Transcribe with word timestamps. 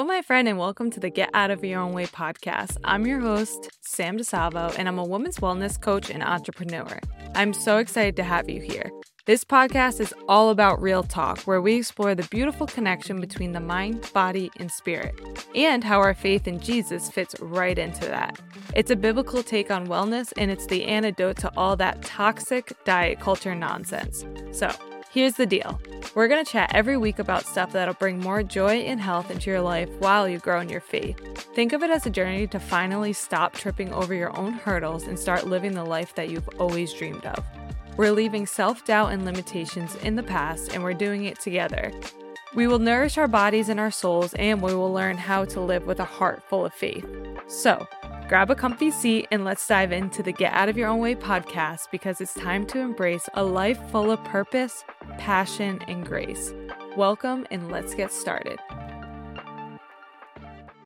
Hello, 0.00 0.08
my 0.08 0.22
friend, 0.22 0.48
and 0.48 0.58
welcome 0.58 0.90
to 0.90 0.98
the 0.98 1.08
Get 1.08 1.30
Out 1.34 1.52
of 1.52 1.64
Your 1.64 1.78
Own 1.78 1.92
Way 1.92 2.06
podcast. 2.06 2.78
I'm 2.82 3.06
your 3.06 3.20
host, 3.20 3.70
Sam 3.80 4.18
DeSalvo, 4.18 4.74
and 4.76 4.88
I'm 4.88 4.98
a 4.98 5.04
women's 5.04 5.36
wellness 5.36 5.80
coach 5.80 6.10
and 6.10 6.20
entrepreneur. 6.20 6.98
I'm 7.36 7.52
so 7.52 7.78
excited 7.78 8.16
to 8.16 8.24
have 8.24 8.50
you 8.50 8.60
here. 8.60 8.90
This 9.26 9.44
podcast 9.44 10.00
is 10.00 10.12
all 10.28 10.50
about 10.50 10.82
real 10.82 11.04
talk, 11.04 11.42
where 11.42 11.60
we 11.60 11.76
explore 11.76 12.16
the 12.16 12.24
beautiful 12.24 12.66
connection 12.66 13.20
between 13.20 13.52
the 13.52 13.60
mind, 13.60 14.10
body, 14.12 14.50
and 14.56 14.68
spirit, 14.68 15.14
and 15.54 15.84
how 15.84 16.00
our 16.00 16.12
faith 16.12 16.48
in 16.48 16.58
Jesus 16.58 17.08
fits 17.08 17.36
right 17.40 17.78
into 17.78 18.04
that. 18.06 18.40
It's 18.74 18.90
a 18.90 18.96
biblical 18.96 19.44
take 19.44 19.70
on 19.70 19.86
wellness, 19.86 20.32
and 20.36 20.50
it's 20.50 20.66
the 20.66 20.86
antidote 20.86 21.36
to 21.36 21.52
all 21.56 21.76
that 21.76 22.02
toxic 22.02 22.72
diet 22.84 23.20
culture 23.20 23.54
nonsense. 23.54 24.24
So, 24.50 24.72
Here's 25.14 25.34
the 25.34 25.46
deal 25.46 25.80
we're 26.16 26.26
going 26.26 26.44
to 26.44 26.50
chat 26.50 26.74
every 26.74 26.96
week 26.96 27.20
about 27.20 27.46
stuff 27.46 27.70
that'll 27.70 27.94
bring 27.94 28.18
more 28.18 28.42
joy 28.42 28.78
and 28.78 29.00
health 29.00 29.30
into 29.30 29.48
your 29.48 29.60
life 29.60 29.88
while 30.00 30.28
you 30.28 30.40
grow 30.40 30.58
in 30.58 30.68
your 30.68 30.80
faith. 30.80 31.16
Think 31.54 31.72
of 31.72 31.84
it 31.84 31.90
as 31.92 32.04
a 32.04 32.10
journey 32.10 32.48
to 32.48 32.58
finally 32.58 33.12
stop 33.12 33.52
tripping 33.52 33.92
over 33.92 34.12
your 34.12 34.36
own 34.36 34.54
hurdles 34.54 35.06
and 35.06 35.16
start 35.16 35.46
living 35.46 35.74
the 35.74 35.84
life 35.84 36.16
that 36.16 36.30
you've 36.30 36.48
always 36.58 36.92
dreamed 36.92 37.24
of. 37.26 37.44
We're 37.96 38.10
leaving 38.10 38.44
self 38.44 38.84
doubt 38.84 39.12
and 39.12 39.24
limitations 39.24 39.94
in 39.94 40.16
the 40.16 40.24
past, 40.24 40.72
and 40.72 40.82
we're 40.82 40.94
doing 40.94 41.26
it 41.26 41.38
together. 41.38 41.92
We 42.56 42.66
will 42.66 42.80
nourish 42.80 43.16
our 43.16 43.28
bodies 43.28 43.68
and 43.68 43.78
our 43.78 43.92
souls, 43.92 44.34
and 44.34 44.60
we 44.60 44.74
will 44.74 44.92
learn 44.92 45.16
how 45.16 45.44
to 45.44 45.60
live 45.60 45.86
with 45.86 46.00
a 46.00 46.04
heart 46.04 46.42
full 46.48 46.66
of 46.66 46.74
faith. 46.74 47.06
So, 47.46 47.86
Grab 48.34 48.50
a 48.50 48.56
comfy 48.56 48.90
seat 48.90 49.28
and 49.30 49.44
let's 49.44 49.64
dive 49.64 49.92
into 49.92 50.20
the 50.20 50.32
Get 50.32 50.52
Out 50.54 50.68
of 50.68 50.76
Your 50.76 50.88
Own 50.88 50.98
Way 50.98 51.14
podcast 51.14 51.88
because 51.92 52.20
it's 52.20 52.34
time 52.34 52.66
to 52.66 52.80
embrace 52.80 53.28
a 53.34 53.44
life 53.44 53.78
full 53.92 54.10
of 54.10 54.24
purpose, 54.24 54.82
passion, 55.18 55.80
and 55.86 56.04
grace. 56.04 56.52
Welcome 56.96 57.46
and 57.52 57.70
let's 57.70 57.94
get 57.94 58.10
started. 58.12 58.58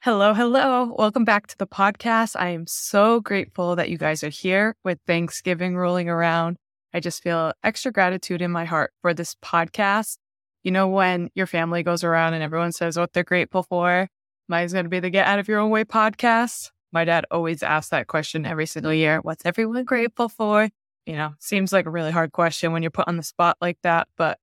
Hello, 0.02 0.34
hello. 0.34 0.94
Welcome 0.98 1.24
back 1.24 1.46
to 1.46 1.56
the 1.56 1.66
podcast. 1.66 2.36
I 2.38 2.50
am 2.50 2.66
so 2.66 3.18
grateful 3.18 3.76
that 3.76 3.88
you 3.88 3.96
guys 3.96 4.22
are 4.22 4.28
here 4.28 4.76
with 4.84 4.98
Thanksgiving 5.06 5.74
rolling 5.74 6.10
around. 6.10 6.58
I 6.92 7.00
just 7.00 7.22
feel 7.22 7.54
extra 7.64 7.90
gratitude 7.90 8.42
in 8.42 8.50
my 8.50 8.66
heart 8.66 8.92
for 9.00 9.14
this 9.14 9.34
podcast. 9.42 10.18
You 10.64 10.70
know, 10.70 10.86
when 10.86 11.30
your 11.34 11.46
family 11.46 11.82
goes 11.82 12.04
around 12.04 12.34
and 12.34 12.42
everyone 12.42 12.72
says 12.72 12.98
what 12.98 13.14
they're 13.14 13.24
grateful 13.24 13.62
for, 13.62 14.10
mine's 14.50 14.74
going 14.74 14.84
to 14.84 14.90
be 14.90 15.00
the 15.00 15.08
Get 15.08 15.26
Out 15.26 15.38
of 15.38 15.48
Your 15.48 15.60
Own 15.60 15.70
Way 15.70 15.84
podcast. 15.84 16.72
My 16.92 17.04
dad 17.04 17.26
always 17.30 17.62
asks 17.62 17.90
that 17.90 18.06
question 18.06 18.46
every 18.46 18.66
single 18.66 18.94
year. 18.94 19.20
What's 19.20 19.44
everyone 19.44 19.84
grateful 19.84 20.28
for? 20.28 20.68
You 21.06 21.16
know, 21.16 21.34
seems 21.38 21.72
like 21.72 21.86
a 21.86 21.90
really 21.90 22.10
hard 22.10 22.32
question 22.32 22.72
when 22.72 22.82
you're 22.82 22.90
put 22.90 23.08
on 23.08 23.16
the 23.16 23.22
spot 23.22 23.56
like 23.60 23.78
that. 23.82 24.08
But 24.16 24.38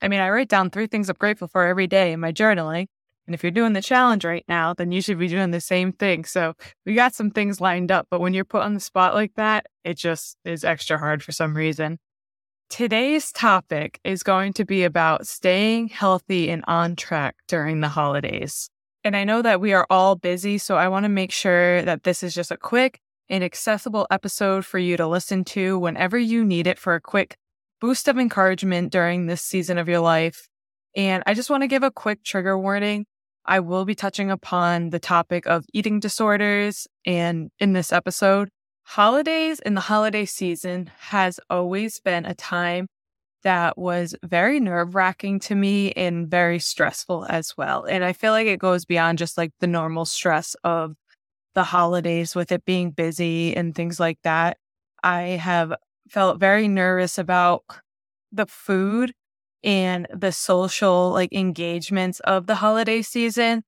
I 0.00 0.08
mean, 0.08 0.20
I 0.20 0.30
write 0.30 0.48
down 0.48 0.70
three 0.70 0.86
things 0.86 1.08
I'm 1.08 1.16
grateful 1.18 1.48
for 1.48 1.64
every 1.64 1.86
day 1.86 2.12
in 2.12 2.20
my 2.20 2.32
journaling. 2.32 2.88
And 3.26 3.34
if 3.34 3.44
you're 3.44 3.52
doing 3.52 3.72
the 3.72 3.82
challenge 3.82 4.24
right 4.24 4.44
now, 4.48 4.74
then 4.74 4.90
you 4.90 5.00
should 5.00 5.18
be 5.18 5.28
doing 5.28 5.52
the 5.52 5.60
same 5.60 5.92
thing. 5.92 6.24
So 6.24 6.54
we 6.84 6.94
got 6.94 7.14
some 7.14 7.30
things 7.30 7.60
lined 7.60 7.92
up, 7.92 8.08
but 8.10 8.20
when 8.20 8.34
you're 8.34 8.44
put 8.44 8.62
on 8.62 8.74
the 8.74 8.80
spot 8.80 9.14
like 9.14 9.34
that, 9.36 9.66
it 9.84 9.96
just 9.96 10.36
is 10.44 10.64
extra 10.64 10.98
hard 10.98 11.22
for 11.22 11.30
some 11.30 11.56
reason. 11.56 11.98
Today's 12.68 13.30
topic 13.30 14.00
is 14.02 14.22
going 14.22 14.54
to 14.54 14.64
be 14.64 14.82
about 14.82 15.26
staying 15.26 15.88
healthy 15.88 16.50
and 16.50 16.64
on 16.66 16.96
track 16.96 17.36
during 17.46 17.80
the 17.80 17.88
holidays. 17.88 18.70
And 19.04 19.16
I 19.16 19.24
know 19.24 19.42
that 19.42 19.60
we 19.60 19.72
are 19.72 19.86
all 19.90 20.14
busy, 20.14 20.58
so 20.58 20.76
I 20.76 20.88
want 20.88 21.04
to 21.04 21.08
make 21.08 21.32
sure 21.32 21.82
that 21.82 22.04
this 22.04 22.22
is 22.22 22.34
just 22.34 22.52
a 22.52 22.56
quick 22.56 23.00
and 23.28 23.42
accessible 23.42 24.06
episode 24.10 24.64
for 24.64 24.78
you 24.78 24.96
to 24.96 25.08
listen 25.08 25.44
to 25.44 25.78
whenever 25.78 26.18
you 26.18 26.44
need 26.44 26.66
it 26.66 26.78
for 26.78 26.94
a 26.94 27.00
quick 27.00 27.36
boost 27.80 28.06
of 28.06 28.18
encouragement 28.18 28.92
during 28.92 29.26
this 29.26 29.42
season 29.42 29.76
of 29.76 29.88
your 29.88 29.98
life. 29.98 30.48
And 30.94 31.22
I 31.26 31.34
just 31.34 31.50
want 31.50 31.62
to 31.62 31.68
give 31.68 31.82
a 31.82 31.90
quick 31.90 32.22
trigger 32.22 32.56
warning. 32.56 33.06
I 33.44 33.58
will 33.58 33.84
be 33.84 33.96
touching 33.96 34.30
upon 34.30 34.90
the 34.90 35.00
topic 35.00 35.46
of 35.46 35.64
eating 35.72 35.98
disorders. 35.98 36.86
And 37.04 37.50
in 37.58 37.72
this 37.72 37.92
episode, 37.92 38.50
holidays 38.84 39.58
in 39.58 39.74
the 39.74 39.80
holiday 39.80 40.26
season 40.26 40.90
has 40.98 41.40
always 41.50 41.98
been 41.98 42.24
a 42.24 42.34
time 42.34 42.86
that 43.42 43.76
was 43.78 44.14
very 44.22 44.60
nerve 44.60 44.94
wracking 44.94 45.40
to 45.40 45.54
me 45.54 45.92
and 45.92 46.28
very 46.28 46.58
stressful 46.58 47.26
as 47.28 47.56
well. 47.56 47.84
And 47.84 48.04
I 48.04 48.12
feel 48.12 48.32
like 48.32 48.46
it 48.46 48.58
goes 48.58 48.84
beyond 48.84 49.18
just 49.18 49.36
like 49.38 49.52
the 49.60 49.66
normal 49.66 50.04
stress 50.04 50.54
of 50.64 50.94
the 51.54 51.64
holidays 51.64 52.34
with 52.34 52.52
it 52.52 52.64
being 52.64 52.90
busy 52.90 53.54
and 53.56 53.74
things 53.74 54.00
like 54.00 54.18
that. 54.24 54.58
I 55.02 55.22
have 55.22 55.74
felt 56.08 56.40
very 56.40 56.68
nervous 56.68 57.18
about 57.18 57.64
the 58.32 58.46
food 58.46 59.12
and 59.62 60.06
the 60.12 60.32
social 60.32 61.10
like 61.10 61.32
engagements 61.32 62.20
of 62.20 62.46
the 62.46 62.56
holiday 62.56 63.02
season. 63.02 63.62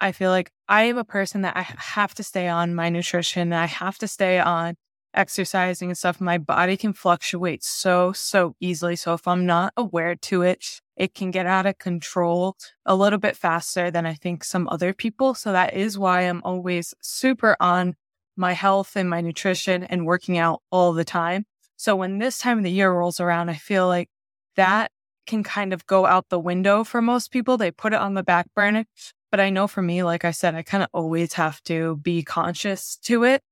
I 0.00 0.12
feel 0.12 0.30
like 0.30 0.50
I 0.68 0.84
am 0.84 0.98
a 0.98 1.04
person 1.04 1.42
that 1.42 1.56
I 1.56 1.62
have 1.62 2.14
to 2.14 2.22
stay 2.22 2.48
on 2.48 2.74
my 2.74 2.88
nutrition. 2.88 3.52
I 3.52 3.66
have 3.66 3.98
to 3.98 4.08
stay 4.08 4.38
on 4.38 4.76
exercising 5.16 5.90
and 5.90 5.98
stuff, 5.98 6.20
my 6.20 6.38
body 6.38 6.76
can 6.76 6.92
fluctuate 6.92 7.64
so, 7.64 8.12
so 8.12 8.54
easily. 8.60 8.96
So 8.96 9.14
if 9.14 9.26
I'm 9.26 9.46
not 9.46 9.72
aware 9.76 10.14
to 10.14 10.42
it, 10.42 10.80
it 10.96 11.14
can 11.14 11.30
get 11.30 11.46
out 11.46 11.66
of 11.66 11.78
control 11.78 12.56
a 12.84 12.94
little 12.94 13.18
bit 13.18 13.36
faster 13.36 13.90
than 13.90 14.06
I 14.06 14.14
think 14.14 14.44
some 14.44 14.68
other 14.68 14.92
people. 14.92 15.34
So 15.34 15.52
that 15.52 15.74
is 15.74 15.98
why 15.98 16.22
I'm 16.22 16.42
always 16.44 16.94
super 17.00 17.56
on 17.60 17.94
my 18.36 18.52
health 18.52 18.96
and 18.96 19.08
my 19.08 19.20
nutrition 19.20 19.84
and 19.84 20.06
working 20.06 20.38
out 20.38 20.62
all 20.70 20.92
the 20.92 21.04
time. 21.04 21.46
So 21.76 21.96
when 21.96 22.18
this 22.18 22.38
time 22.38 22.58
of 22.58 22.64
the 22.64 22.70
year 22.70 22.92
rolls 22.92 23.20
around, 23.20 23.48
I 23.50 23.54
feel 23.54 23.86
like 23.86 24.08
that 24.56 24.90
can 25.26 25.42
kind 25.42 25.72
of 25.72 25.86
go 25.86 26.06
out 26.06 26.28
the 26.28 26.38
window 26.38 26.84
for 26.84 27.02
most 27.02 27.30
people. 27.30 27.56
They 27.56 27.70
put 27.70 27.92
it 27.92 28.00
on 28.00 28.14
the 28.14 28.22
back 28.22 28.46
burner. 28.54 28.84
But 29.30 29.40
I 29.40 29.50
know 29.50 29.66
for 29.66 29.82
me, 29.82 30.02
like 30.02 30.24
I 30.24 30.30
said, 30.30 30.54
I 30.54 30.62
kind 30.62 30.82
of 30.82 30.88
always 30.92 31.34
have 31.34 31.62
to 31.64 31.96
be 31.96 32.22
conscious 32.22 32.96
to 33.02 33.24
it. 33.24 33.42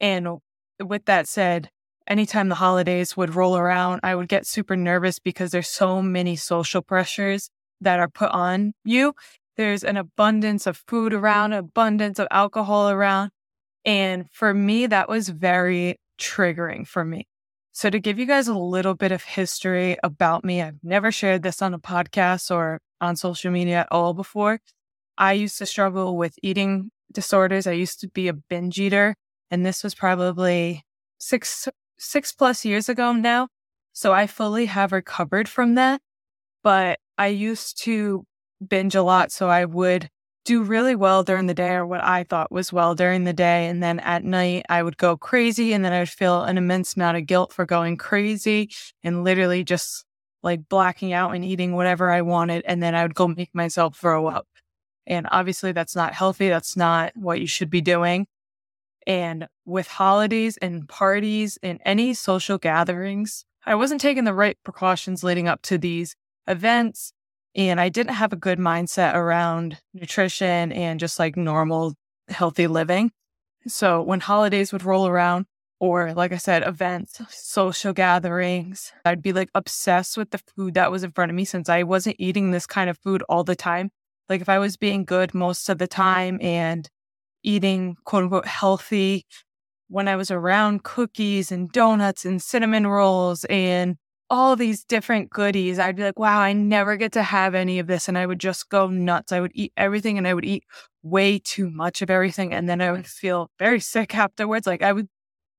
And 0.00 0.38
with 0.80 1.04
that 1.06 1.28
said, 1.28 1.70
anytime 2.06 2.48
the 2.48 2.56
holidays 2.56 3.16
would 3.16 3.34
roll 3.34 3.56
around, 3.56 4.00
I 4.02 4.14
would 4.14 4.28
get 4.28 4.46
super 4.46 4.76
nervous 4.76 5.18
because 5.18 5.50
there's 5.50 5.68
so 5.68 6.02
many 6.02 6.36
social 6.36 6.82
pressures 6.82 7.50
that 7.80 8.00
are 8.00 8.08
put 8.08 8.30
on 8.30 8.72
you. 8.84 9.14
There's 9.56 9.84
an 9.84 9.96
abundance 9.96 10.66
of 10.66 10.82
food 10.86 11.12
around, 11.12 11.52
abundance 11.52 12.18
of 12.18 12.28
alcohol 12.30 12.90
around. 12.90 13.30
And 13.84 14.26
for 14.32 14.54
me, 14.54 14.86
that 14.86 15.08
was 15.08 15.28
very 15.28 15.96
triggering 16.18 16.86
for 16.86 17.04
me. 17.04 17.26
So 17.72 17.90
to 17.90 18.00
give 18.00 18.18
you 18.18 18.26
guys 18.26 18.48
a 18.48 18.58
little 18.58 18.94
bit 18.94 19.12
of 19.12 19.22
history 19.22 19.96
about 20.02 20.44
me, 20.44 20.62
I've 20.62 20.82
never 20.82 21.12
shared 21.12 21.42
this 21.42 21.62
on 21.62 21.74
a 21.74 21.78
podcast 21.78 22.50
or 22.50 22.80
on 23.00 23.14
social 23.14 23.52
media 23.52 23.80
at 23.80 23.88
all 23.90 24.14
before. 24.14 24.60
I 25.16 25.34
used 25.34 25.58
to 25.58 25.66
struggle 25.66 26.16
with 26.16 26.34
eating 26.42 26.90
disorders. 27.12 27.66
I 27.66 27.72
used 27.72 28.00
to 28.00 28.08
be 28.08 28.28
a 28.28 28.32
binge 28.32 28.78
eater 28.80 29.14
and 29.50 29.64
this 29.64 29.82
was 29.82 29.94
probably 29.94 30.84
six 31.18 31.68
six 31.98 32.32
plus 32.32 32.64
years 32.64 32.88
ago 32.88 33.12
now. 33.12 33.48
So 33.92 34.12
I 34.12 34.26
fully 34.26 34.66
have 34.66 34.92
recovered 34.92 35.48
from 35.48 35.74
that. 35.74 36.00
But 36.62 37.00
I 37.16 37.28
used 37.28 37.82
to 37.84 38.24
binge 38.66 38.94
a 38.94 39.02
lot, 39.02 39.32
so 39.32 39.48
I 39.48 39.64
would 39.64 40.08
do 40.44 40.62
really 40.62 40.94
well 40.94 41.22
during 41.22 41.46
the 41.46 41.54
day 41.54 41.72
or 41.72 41.86
what 41.86 42.02
I 42.02 42.24
thought 42.24 42.50
was 42.50 42.72
well 42.72 42.94
during 42.94 43.24
the 43.24 43.32
day. 43.32 43.66
And 43.66 43.82
then 43.82 44.00
at 44.00 44.24
night, 44.24 44.64
I 44.68 44.82
would 44.82 44.96
go 44.96 45.16
crazy 45.16 45.72
and 45.74 45.84
then 45.84 45.92
I 45.92 45.98
would 46.00 46.08
feel 46.08 46.42
an 46.44 46.56
immense 46.56 46.96
amount 46.96 47.18
of 47.18 47.26
guilt 47.26 47.52
for 47.52 47.66
going 47.66 47.96
crazy 47.98 48.70
and 49.04 49.24
literally 49.24 49.62
just 49.62 50.06
like 50.42 50.68
blacking 50.68 51.12
out 51.12 51.34
and 51.34 51.44
eating 51.44 51.74
whatever 51.74 52.10
I 52.10 52.22
wanted. 52.22 52.64
And 52.66 52.82
then 52.82 52.94
I 52.94 53.02
would 53.02 53.14
go 53.14 53.28
make 53.28 53.54
myself 53.54 53.96
throw 53.96 54.26
up. 54.26 54.46
And 55.06 55.26
obviously, 55.30 55.72
that's 55.72 55.96
not 55.96 56.14
healthy. 56.14 56.48
That's 56.48 56.76
not 56.76 57.12
what 57.16 57.40
you 57.40 57.46
should 57.46 57.70
be 57.70 57.80
doing. 57.80 58.26
And 59.08 59.48
with 59.64 59.88
holidays 59.88 60.58
and 60.58 60.86
parties 60.86 61.58
and 61.62 61.80
any 61.84 62.12
social 62.12 62.58
gatherings, 62.58 63.46
I 63.64 63.74
wasn't 63.74 64.02
taking 64.02 64.24
the 64.24 64.34
right 64.34 64.58
precautions 64.62 65.24
leading 65.24 65.48
up 65.48 65.62
to 65.62 65.78
these 65.78 66.14
events. 66.46 67.12
And 67.56 67.80
I 67.80 67.88
didn't 67.88 68.14
have 68.14 68.34
a 68.34 68.36
good 68.36 68.58
mindset 68.58 69.14
around 69.14 69.78
nutrition 69.94 70.72
and 70.72 71.00
just 71.00 71.18
like 71.18 71.38
normal 71.38 71.94
healthy 72.28 72.66
living. 72.66 73.10
So 73.66 74.02
when 74.02 74.20
holidays 74.20 74.72
would 74.72 74.84
roll 74.84 75.06
around, 75.06 75.46
or 75.80 76.12
like 76.12 76.32
I 76.32 76.36
said, 76.36 76.66
events, 76.66 77.20
social 77.30 77.94
gatherings, 77.94 78.92
I'd 79.06 79.22
be 79.22 79.32
like 79.32 79.48
obsessed 79.54 80.18
with 80.18 80.32
the 80.32 80.38
food 80.54 80.74
that 80.74 80.90
was 80.90 81.02
in 81.02 81.12
front 81.12 81.30
of 81.30 81.36
me 81.36 81.46
since 81.46 81.70
I 81.70 81.82
wasn't 81.82 82.16
eating 82.18 82.50
this 82.50 82.66
kind 82.66 82.90
of 82.90 82.98
food 82.98 83.22
all 83.28 83.42
the 83.42 83.56
time. 83.56 83.90
Like 84.28 84.42
if 84.42 84.50
I 84.50 84.58
was 84.58 84.76
being 84.76 85.04
good 85.06 85.32
most 85.32 85.70
of 85.70 85.78
the 85.78 85.86
time 85.86 86.38
and 86.42 86.88
eating 87.42 87.96
quote 88.04 88.24
unquote 88.24 88.46
healthy 88.46 89.26
when 89.88 90.06
I 90.08 90.16
was 90.16 90.30
around 90.30 90.84
cookies 90.84 91.50
and 91.50 91.70
donuts 91.72 92.24
and 92.24 92.42
cinnamon 92.42 92.86
rolls 92.86 93.44
and 93.44 93.96
all 94.30 94.56
these 94.56 94.84
different 94.84 95.30
goodies, 95.30 95.78
I'd 95.78 95.96
be 95.96 96.02
like, 96.02 96.18
wow, 96.18 96.40
I 96.40 96.52
never 96.52 96.96
get 96.96 97.12
to 97.12 97.22
have 97.22 97.54
any 97.54 97.78
of 97.78 97.86
this. 97.86 98.08
And 98.08 98.18
I 98.18 98.26
would 98.26 98.38
just 98.38 98.68
go 98.68 98.86
nuts. 98.88 99.32
I 99.32 99.40
would 99.40 99.52
eat 99.54 99.72
everything 99.76 100.18
and 100.18 100.28
I 100.28 100.34
would 100.34 100.44
eat 100.44 100.64
way 101.02 101.38
too 101.38 101.70
much 101.70 102.02
of 102.02 102.10
everything. 102.10 102.52
And 102.52 102.68
then 102.68 102.82
I 102.82 102.92
would 102.92 103.06
feel 103.06 103.50
very 103.58 103.80
sick 103.80 104.14
afterwards. 104.14 104.66
Like 104.66 104.82
I 104.82 104.92
would 104.92 105.08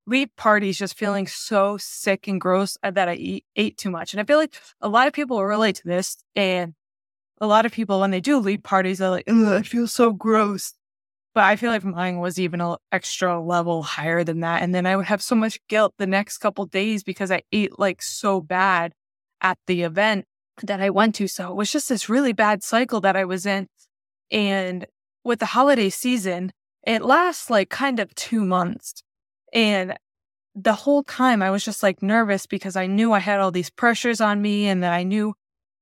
leave 0.06 0.36
parties 0.36 0.78
just 0.78 0.98
feeling 0.98 1.26
so 1.26 1.78
sick 1.80 2.28
and 2.28 2.40
gross 2.40 2.78
uh, 2.84 2.92
that 2.92 3.10
I 3.10 3.16
eat, 3.16 3.46
ate 3.56 3.78
too 3.78 3.90
much. 3.90 4.14
And 4.14 4.22
I 4.22 4.24
feel 4.24 4.38
like 4.38 4.56
a 4.82 4.90
lot 4.90 5.08
of 5.08 5.14
people 5.14 5.44
relate 5.44 5.76
to 5.78 5.88
this. 5.88 6.18
And 6.36 6.76
a 7.42 7.48
lot 7.48 7.66
of 7.66 7.72
people, 7.72 8.00
when 8.00 8.12
they 8.12 8.22
do 8.22 8.38
leave 8.38 8.62
parties, 8.64 9.00
they're 9.00 9.10
like, 9.10 9.30
I 9.30 9.64
feel 9.64 9.88
so 9.88 10.12
gross. 10.12 10.74
But 11.40 11.46
I 11.46 11.56
feel 11.56 11.72
like 11.72 11.86
mine 11.86 12.20
was 12.20 12.38
even 12.38 12.60
an 12.60 12.76
extra 12.92 13.40
level 13.40 13.82
higher 13.82 14.26
than 14.26 14.42
that. 14.42 14.62
And 14.62 14.76
then 14.76 14.86
I 14.86 14.98
would 14.98 15.06
have 15.06 15.22
so 15.22 15.36
much 15.36 15.66
guilt 15.70 15.94
the 15.98 16.06
next 16.06 16.40
couple 16.40 16.66
days 16.66 17.02
because 17.02 17.32
I 17.32 17.44
ate 17.54 17.80
like 17.80 18.02
so 18.02 18.42
bad 18.42 18.92
at 19.40 19.58
the 19.66 19.84
event 19.84 20.26
that 20.64 20.82
I 20.82 20.90
went 20.90 21.16
to. 21.16 21.30
So 21.30 21.50
it 21.50 21.56
was 21.56 21.72
just 21.72 21.88
this 21.88 22.10
really 22.10 22.34
bad 22.34 22.62
cycle 22.62 23.00
that 23.00 23.16
I 23.16 23.24
was 23.24 23.46
in. 23.46 23.68
And 24.30 24.86
with 25.24 25.40
the 25.40 25.46
holiday 25.46 25.90
season, 25.90 26.52
it 26.86 27.04
lasts 27.04 27.50
like 27.50 27.70
kind 27.70 28.02
of 28.02 28.14
two 28.16 28.44
months. 28.44 29.02
And 29.54 29.98
the 30.54 30.74
whole 30.74 31.04
time 31.04 31.42
I 31.42 31.52
was 31.52 31.64
just 31.64 31.82
like 31.82 32.04
nervous 32.04 32.48
because 32.48 32.76
I 32.76 32.86
knew 32.86 33.14
I 33.14 33.20
had 33.20 33.40
all 33.40 33.52
these 33.52 33.70
pressures 33.70 34.20
on 34.20 34.42
me 34.42 34.68
and 34.68 34.84
that 34.84 34.92
I 34.92 35.04
knew 35.04 35.36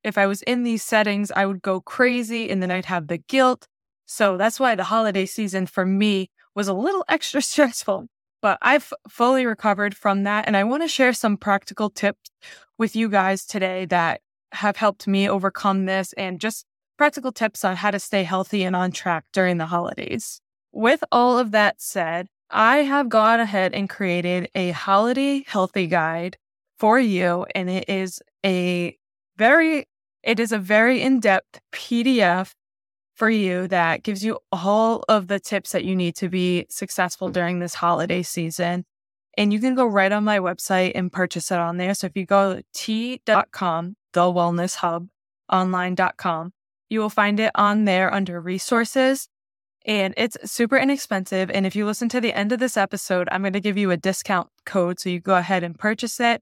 if 0.04 0.20
I 0.20 0.28
was 0.28 0.44
in 0.44 0.62
these 0.62 0.84
settings, 0.84 1.32
I 1.32 1.48
would 1.48 1.64
go 1.64 1.82
crazy 1.82 2.48
and 2.48 2.62
then 2.62 2.70
I'd 2.70 2.86
have 2.86 3.08
the 3.08 3.18
guilt. 3.18 3.68
So 4.08 4.38
that's 4.38 4.60
why 4.60 4.74
the 4.74 4.86
holiday 4.86 5.26
season 5.26 5.68
for 5.68 5.86
me 5.86 6.32
was 6.56 6.68
a 6.68 6.74
little 6.74 7.06
extra 7.10 7.42
stressful. 7.42 8.08
But 8.42 8.58
I've 8.62 8.94
fully 9.10 9.46
recovered 9.46 9.96
from 9.96 10.24
that. 10.24 10.48
And 10.48 10.56
I 10.56 10.64
want 10.64 10.84
to 10.84 10.88
share 10.88 11.14
some 11.14 11.38
practical 11.38 11.90
tips 11.90 12.30
with 12.78 12.96
you 12.96 13.10
guys 13.10 13.46
today 13.46 13.86
that 13.86 14.22
have 14.54 14.78
helped 14.78 15.08
me 15.08 15.30
overcome 15.30 15.86
this 15.86 16.14
and 16.14 16.40
just 16.40 16.66
practical 16.98 17.32
tips 17.32 17.66
on 17.66 17.76
how 17.76 17.92
to 17.92 18.00
stay 18.00 18.24
healthy 18.24 18.64
and 18.64 18.76
on 18.76 18.92
track 18.92 19.26
during 19.34 19.58
the 19.58 19.66
holidays. 19.66 20.40
With 20.72 21.04
all 21.12 21.38
of 21.38 21.52
that 21.52 21.82
said, 21.82 22.28
I 22.50 22.78
have 22.78 23.10
gone 23.10 23.40
ahead 23.40 23.74
and 23.74 23.90
created 23.90 24.50
a 24.56 24.72
holiday 24.72 25.44
healthy 25.46 25.88
guide 25.88 26.38
for 26.78 27.00
you. 27.00 27.46
And 27.54 27.70
it 27.70 27.90
is 27.90 28.22
a 28.46 28.96
very, 29.36 29.88
it 30.24 30.40
is 30.40 30.52
a 30.52 30.58
very 30.60 31.02
in-depth 31.02 31.60
PDF 31.74 32.54
for 33.18 33.30
you 33.32 33.68
that 33.68 34.04
gives 34.04 34.24
you 34.24 34.38
all 34.52 35.04
of 35.10 35.28
the 35.28 35.40
tips 35.40 35.72
that 35.72 35.84
you 35.84 35.96
need 35.96 36.16
to 36.16 36.30
be 36.30 36.68
successful 36.70 37.30
mm. 37.30 37.34
during 37.34 37.60
this 37.60 37.74
holiday 37.74 38.22
season. 38.22 38.86
And 39.36 39.52
you 39.52 39.60
can 39.60 39.76
go 39.76 39.86
right 39.86 40.12
on 40.12 40.24
my 40.24 40.38
website 40.40 40.92
and 40.96 41.12
purchase 41.12 41.52
it 41.52 41.58
on 41.58 41.78
there. 41.78 41.94
So 41.96 42.08
if 42.08 42.16
you 42.16 42.26
go 42.26 42.58
to 42.58 42.64
t.com, 42.74 43.96
the 44.14 44.22
wellness 44.22 44.76
hub 44.76 45.08
online.com, 45.52 46.54
you 46.90 47.00
will 47.00 47.10
find 47.10 47.40
it 47.40 47.52
on 47.56 47.86
there 47.86 48.14
under 48.14 48.40
resources 48.40 49.28
and 49.84 50.14
it's 50.16 50.38
super 50.52 50.78
inexpensive. 50.78 51.50
And 51.50 51.66
if 51.66 51.76
you 51.76 51.86
listen 51.86 52.10
to 52.10 52.22
the 52.22 52.34
end 52.34 52.52
of 52.52 52.60
this 52.60 52.78
episode, 52.78 53.28
I'm 53.32 53.42
going 53.42 53.54
to 53.54 53.62
give 53.62 53.78
you 53.78 53.90
a 53.90 53.98
discount 53.98 54.50
code. 54.66 55.00
So 55.00 55.10
you 55.10 55.20
go 55.20 55.36
ahead 55.36 55.64
and 55.64 55.78
purchase 55.78 56.20
it 56.20 56.42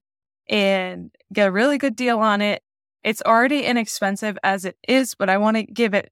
and 0.50 1.12
get 1.31 1.48
a 1.48 1.51
really 1.51 1.78
good 1.78 1.95
deal 1.95 2.19
on 2.19 2.42
it. 2.42 2.63
It's 3.04 3.21
already 3.21 3.63
inexpensive 3.63 4.38
as 4.44 4.66
it 4.66 4.75
is, 4.88 5.16
but 5.16 5.30
I 5.30 5.38
want 5.38 5.57
to 5.57 5.63
give 5.63 5.94
it 5.94 6.12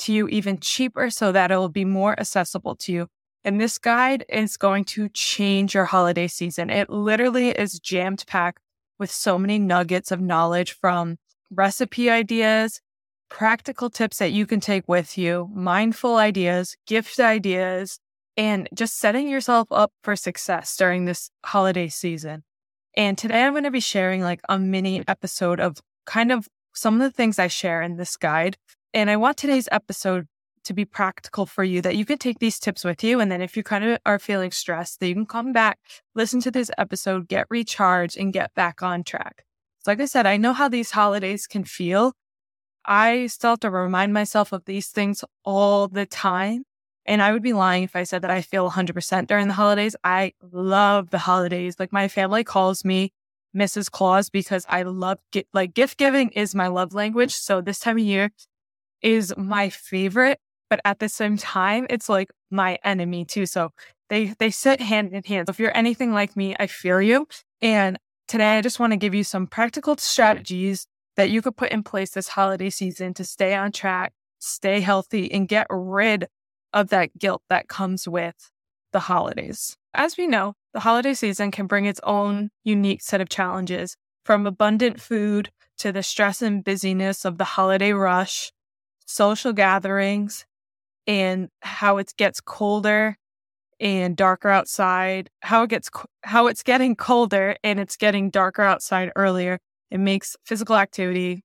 to 0.00 0.12
you 0.12 0.28
even 0.28 0.58
cheaper 0.58 1.10
so 1.10 1.32
that 1.32 1.50
it 1.50 1.56
will 1.56 1.68
be 1.68 1.84
more 1.84 2.18
accessible 2.18 2.76
to 2.76 2.92
you. 2.92 3.06
And 3.44 3.60
this 3.60 3.78
guide 3.78 4.24
is 4.28 4.56
going 4.56 4.84
to 4.86 5.08
change 5.08 5.74
your 5.74 5.86
holiday 5.86 6.28
season. 6.28 6.68
It 6.68 6.90
literally 6.90 7.50
is 7.50 7.78
jammed 7.78 8.24
packed 8.26 8.62
with 8.98 9.10
so 9.10 9.38
many 9.38 9.58
nuggets 9.58 10.10
of 10.10 10.20
knowledge 10.20 10.72
from 10.72 11.16
recipe 11.50 12.10
ideas 12.10 12.80
practical 13.30 13.88
tips 13.88 14.18
that 14.18 14.32
you 14.32 14.44
can 14.44 14.60
take 14.60 14.86
with 14.86 15.16
you, 15.16 15.48
mindful 15.54 16.16
ideas, 16.16 16.76
gift 16.86 17.18
ideas, 17.18 17.98
and 18.36 18.68
just 18.74 18.98
setting 18.98 19.28
yourself 19.28 19.68
up 19.70 19.92
for 20.02 20.16
success 20.16 20.76
during 20.76 21.04
this 21.04 21.30
holiday 21.44 21.88
season. 21.88 22.42
And 22.96 23.16
today 23.16 23.44
I'm 23.44 23.52
going 23.52 23.64
to 23.64 23.70
be 23.70 23.80
sharing 23.80 24.20
like 24.20 24.40
a 24.48 24.58
mini 24.58 25.02
episode 25.08 25.60
of 25.60 25.78
kind 26.04 26.32
of 26.32 26.48
some 26.74 26.94
of 26.94 27.00
the 27.00 27.10
things 27.10 27.38
I 27.38 27.46
share 27.46 27.80
in 27.80 27.96
this 27.96 28.16
guide. 28.16 28.58
And 28.92 29.10
I 29.10 29.16
want 29.16 29.36
today's 29.36 29.68
episode 29.70 30.26
to 30.64 30.74
be 30.74 30.84
practical 30.84 31.46
for 31.46 31.64
you 31.64 31.80
that 31.82 31.96
you 31.96 32.04
can 32.04 32.18
take 32.18 32.38
these 32.38 32.58
tips 32.58 32.84
with 32.84 33.02
you. 33.02 33.20
And 33.20 33.30
then 33.30 33.40
if 33.40 33.56
you 33.56 33.62
kind 33.62 33.84
of 33.84 33.98
are 34.04 34.18
feeling 34.18 34.50
stressed, 34.50 35.00
that 35.00 35.08
you 35.08 35.14
can 35.14 35.26
come 35.26 35.52
back, 35.52 35.78
listen 36.14 36.40
to 36.40 36.50
this 36.50 36.70
episode, 36.76 37.28
get 37.28 37.46
recharged 37.48 38.18
and 38.18 38.32
get 38.32 38.54
back 38.54 38.82
on 38.82 39.04
track. 39.04 39.44
So 39.78 39.90
like 39.90 40.00
I 40.00 40.04
said, 40.04 40.26
I 40.26 40.36
know 40.36 40.52
how 40.52 40.68
these 40.68 40.90
holidays 40.90 41.46
can 41.46 41.64
feel 41.64 42.12
I 42.84 43.26
still 43.26 43.50
have 43.50 43.60
to 43.60 43.70
remind 43.70 44.12
myself 44.12 44.52
of 44.52 44.64
these 44.64 44.88
things 44.88 45.24
all 45.44 45.88
the 45.88 46.06
time. 46.06 46.64
And 47.06 47.22
I 47.22 47.32
would 47.32 47.42
be 47.42 47.52
lying 47.52 47.84
if 47.84 47.96
I 47.96 48.04
said 48.04 48.22
that 48.22 48.30
I 48.30 48.42
feel 48.42 48.70
100% 48.70 49.26
during 49.26 49.48
the 49.48 49.54
holidays. 49.54 49.96
I 50.04 50.32
love 50.52 51.10
the 51.10 51.18
holidays. 51.18 51.76
Like 51.78 51.92
my 51.92 52.08
family 52.08 52.44
calls 52.44 52.84
me 52.84 53.12
Mrs. 53.56 53.90
Claus 53.90 54.30
because 54.30 54.64
I 54.68 54.82
love 54.82 55.18
like 55.52 55.74
gift 55.74 55.98
giving 55.98 56.30
is 56.30 56.54
my 56.54 56.68
love 56.68 56.94
language. 56.94 57.34
So 57.34 57.60
this 57.60 57.80
time 57.80 57.98
of 57.98 58.04
year 58.04 58.30
is 59.02 59.34
my 59.36 59.70
favorite, 59.70 60.38
but 60.68 60.80
at 60.84 60.98
the 60.98 61.08
same 61.08 61.36
time, 61.36 61.86
it's 61.90 62.08
like 62.08 62.30
my 62.50 62.78
enemy 62.84 63.24
too. 63.24 63.46
So 63.46 63.70
they, 64.08 64.34
they 64.38 64.50
sit 64.50 64.80
hand 64.80 65.12
in 65.12 65.22
hand. 65.22 65.48
So 65.48 65.50
if 65.50 65.58
you're 65.58 65.76
anything 65.76 66.12
like 66.12 66.36
me, 66.36 66.56
I 66.58 66.66
feel 66.66 67.00
you. 67.00 67.26
And 67.62 67.98
today 68.28 68.58
I 68.58 68.60
just 68.60 68.80
want 68.80 68.92
to 68.92 68.96
give 68.96 69.14
you 69.14 69.24
some 69.24 69.46
practical 69.46 69.96
strategies 69.96 70.86
that 71.16 71.30
you 71.30 71.42
could 71.42 71.56
put 71.56 71.72
in 71.72 71.82
place 71.82 72.10
this 72.10 72.28
holiday 72.28 72.70
season 72.70 73.14
to 73.14 73.24
stay 73.24 73.54
on 73.54 73.72
track, 73.72 74.12
stay 74.38 74.80
healthy, 74.80 75.30
and 75.32 75.48
get 75.48 75.66
rid 75.70 76.28
of 76.72 76.88
that 76.88 77.18
guilt 77.18 77.42
that 77.48 77.68
comes 77.68 78.06
with 78.06 78.50
the 78.92 79.00
holidays. 79.00 79.76
As 79.92 80.16
we 80.16 80.26
know, 80.26 80.54
the 80.72 80.80
holiday 80.80 81.14
season 81.14 81.50
can 81.50 81.66
bring 81.66 81.84
its 81.84 82.00
own 82.04 82.50
unique 82.64 83.02
set 83.02 83.20
of 83.20 83.28
challenges 83.28 83.96
from 84.24 84.46
abundant 84.46 85.00
food 85.00 85.50
to 85.78 85.92
the 85.92 86.02
stress 86.02 86.42
and 86.42 86.62
busyness 86.62 87.24
of 87.24 87.38
the 87.38 87.44
holiday 87.44 87.92
rush, 87.92 88.52
social 89.10 89.52
gatherings, 89.52 90.46
and 91.06 91.48
how 91.62 91.98
it 91.98 92.12
gets 92.16 92.40
colder 92.40 93.16
and 93.80 94.16
darker 94.16 94.48
outside, 94.48 95.30
how 95.40 95.62
it 95.64 95.70
gets 95.70 95.90
how 96.22 96.46
it's 96.46 96.62
getting 96.62 96.96
colder 96.96 97.56
and 97.64 97.80
it's 97.80 97.96
getting 97.96 98.30
darker 98.30 98.62
outside 98.62 99.10
earlier 99.16 99.58
it 99.90 99.98
makes 99.98 100.36
physical 100.44 100.76
activity 100.76 101.42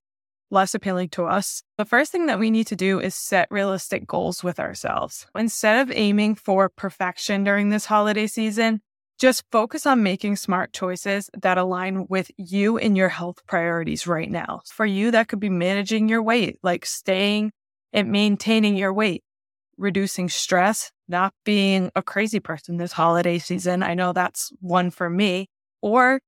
less 0.52 0.76
appealing 0.76 1.10
to 1.10 1.26
us. 1.26 1.64
The 1.78 1.86
first 1.86 2.12
thing 2.12 2.28
that 2.28 2.40
we 2.40 2.52
need 2.52 2.68
to 2.68 2.76
do 2.76 3.00
is 3.00 3.16
set 3.16 3.48
realistic 3.50 4.06
goals 4.06 4.44
with 4.44 4.60
ourselves. 4.60 5.26
Instead 5.36 5.82
of 5.82 5.96
aiming 5.96 6.36
for 6.36 6.70
perfection 6.70 7.44
during 7.44 7.70
this 7.70 7.86
holiday 7.86 8.28
season, 8.28 8.82
just 9.20 9.44
focus 9.52 9.86
on 9.86 10.04
making 10.04 10.36
smart 10.36 10.74
choices 10.74 11.30
that 11.42 11.58
align 11.58 12.06
with 12.10 12.32
you 12.38 12.78
and 12.78 12.98
your 12.98 13.10
health 13.10 13.46
priorities 13.48 14.08
right 14.08 14.30
now. 14.30 14.62
For 14.66 14.86
you, 14.86 15.12
that 15.12 15.28
could 15.28 15.40
be 15.40 15.50
managing 15.50 16.10
your 16.10 16.22
weight, 16.22 16.58
like 16.64 16.86
staying 16.86 17.52
and 17.94 18.12
maintaining 18.12 18.76
your 18.76 18.94
weight, 18.94 19.24
reducing 19.78 20.28
stress, 20.28 20.92
not 21.08 21.34
being 21.46 21.92
a 21.96 22.04
crazy 22.04 22.40
person 22.40 22.78
this 22.78 22.92
holiday 22.92 23.40
season. 23.40 23.84
I 23.84 23.94
know 23.94 24.12
that's 24.12 24.52
one 24.60 24.92
for 24.92 25.10
me. 25.10 25.48
Or 25.82 26.20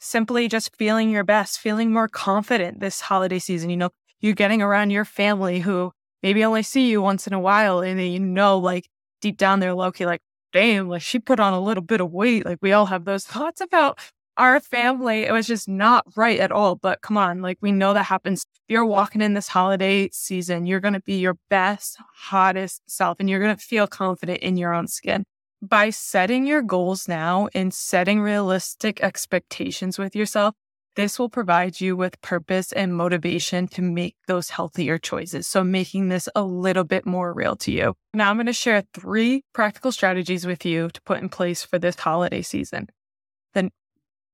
simply 0.00 0.48
just 0.48 0.76
feeling 0.76 1.08
your 1.08 1.24
best, 1.24 1.58
feeling 1.58 1.92
more 1.92 2.08
confident 2.08 2.80
this 2.80 3.00
holiday 3.00 3.38
season. 3.38 3.70
You 3.70 3.76
know, 3.78 3.90
you're 4.20 4.34
getting 4.34 4.60
around 4.60 4.90
your 4.90 5.06
family 5.06 5.60
who 5.60 5.92
maybe 6.22 6.44
only 6.44 6.62
see 6.62 6.90
you 6.90 7.00
once 7.00 7.26
in 7.26 7.32
a 7.32 7.40
while 7.40 7.80
and 7.80 8.00
you 8.00 8.20
know, 8.20 8.58
like 8.58 8.88
deep 9.22 9.38
down 9.38 9.60
they're 9.60 9.74
low 9.74 9.92
key, 9.92 10.04
like, 10.04 10.20
damn, 10.54 10.88
like 10.88 11.02
she 11.02 11.18
put 11.18 11.40
on 11.40 11.52
a 11.52 11.60
little 11.60 11.82
bit 11.82 12.00
of 12.00 12.12
weight. 12.12 12.46
Like 12.46 12.58
we 12.62 12.72
all 12.72 12.86
have 12.86 13.04
those 13.04 13.24
thoughts 13.26 13.60
about 13.60 13.98
our 14.38 14.58
family. 14.60 15.24
It 15.24 15.32
was 15.32 15.46
just 15.46 15.68
not 15.68 16.06
right 16.16 16.40
at 16.40 16.50
all. 16.50 16.76
But 16.76 17.02
come 17.02 17.18
on, 17.18 17.42
like 17.42 17.58
we 17.60 17.72
know 17.72 17.92
that 17.92 18.04
happens. 18.04 18.44
You're 18.68 18.86
walking 18.86 19.20
in 19.20 19.34
this 19.34 19.48
holiday 19.48 20.08
season, 20.10 20.64
you're 20.64 20.80
going 20.80 20.94
to 20.94 21.02
be 21.02 21.18
your 21.18 21.36
best, 21.50 21.98
hottest 22.14 22.82
self 22.88 23.20
and 23.20 23.28
you're 23.28 23.40
going 23.40 23.54
to 23.54 23.62
feel 23.62 23.86
confident 23.86 24.40
in 24.40 24.56
your 24.56 24.72
own 24.72 24.88
skin 24.88 25.24
by 25.60 25.90
setting 25.90 26.46
your 26.46 26.62
goals 26.62 27.08
now 27.08 27.48
and 27.54 27.72
setting 27.72 28.20
realistic 28.20 29.02
expectations 29.02 29.98
with 29.98 30.14
yourself, 30.14 30.54
this 30.96 31.18
will 31.18 31.28
provide 31.28 31.80
you 31.80 31.96
with 31.96 32.20
purpose 32.22 32.72
and 32.72 32.96
motivation 32.96 33.66
to 33.68 33.82
make 33.82 34.16
those 34.26 34.50
healthier 34.50 34.98
choices. 34.98 35.46
So 35.46 35.64
making 35.64 36.08
this 36.08 36.28
a 36.34 36.42
little 36.42 36.84
bit 36.84 37.04
more 37.06 37.32
real 37.32 37.56
to 37.56 37.72
you. 37.72 37.94
Now 38.12 38.30
I'm 38.30 38.36
going 38.36 38.46
to 38.46 38.52
share 38.52 38.82
three 38.94 39.42
practical 39.52 39.92
strategies 39.92 40.46
with 40.46 40.64
you 40.64 40.88
to 40.90 41.02
put 41.02 41.20
in 41.20 41.28
place 41.28 41.64
for 41.64 41.78
this 41.78 41.96
holiday 41.96 42.42
season. 42.42 42.88
The 43.54 43.70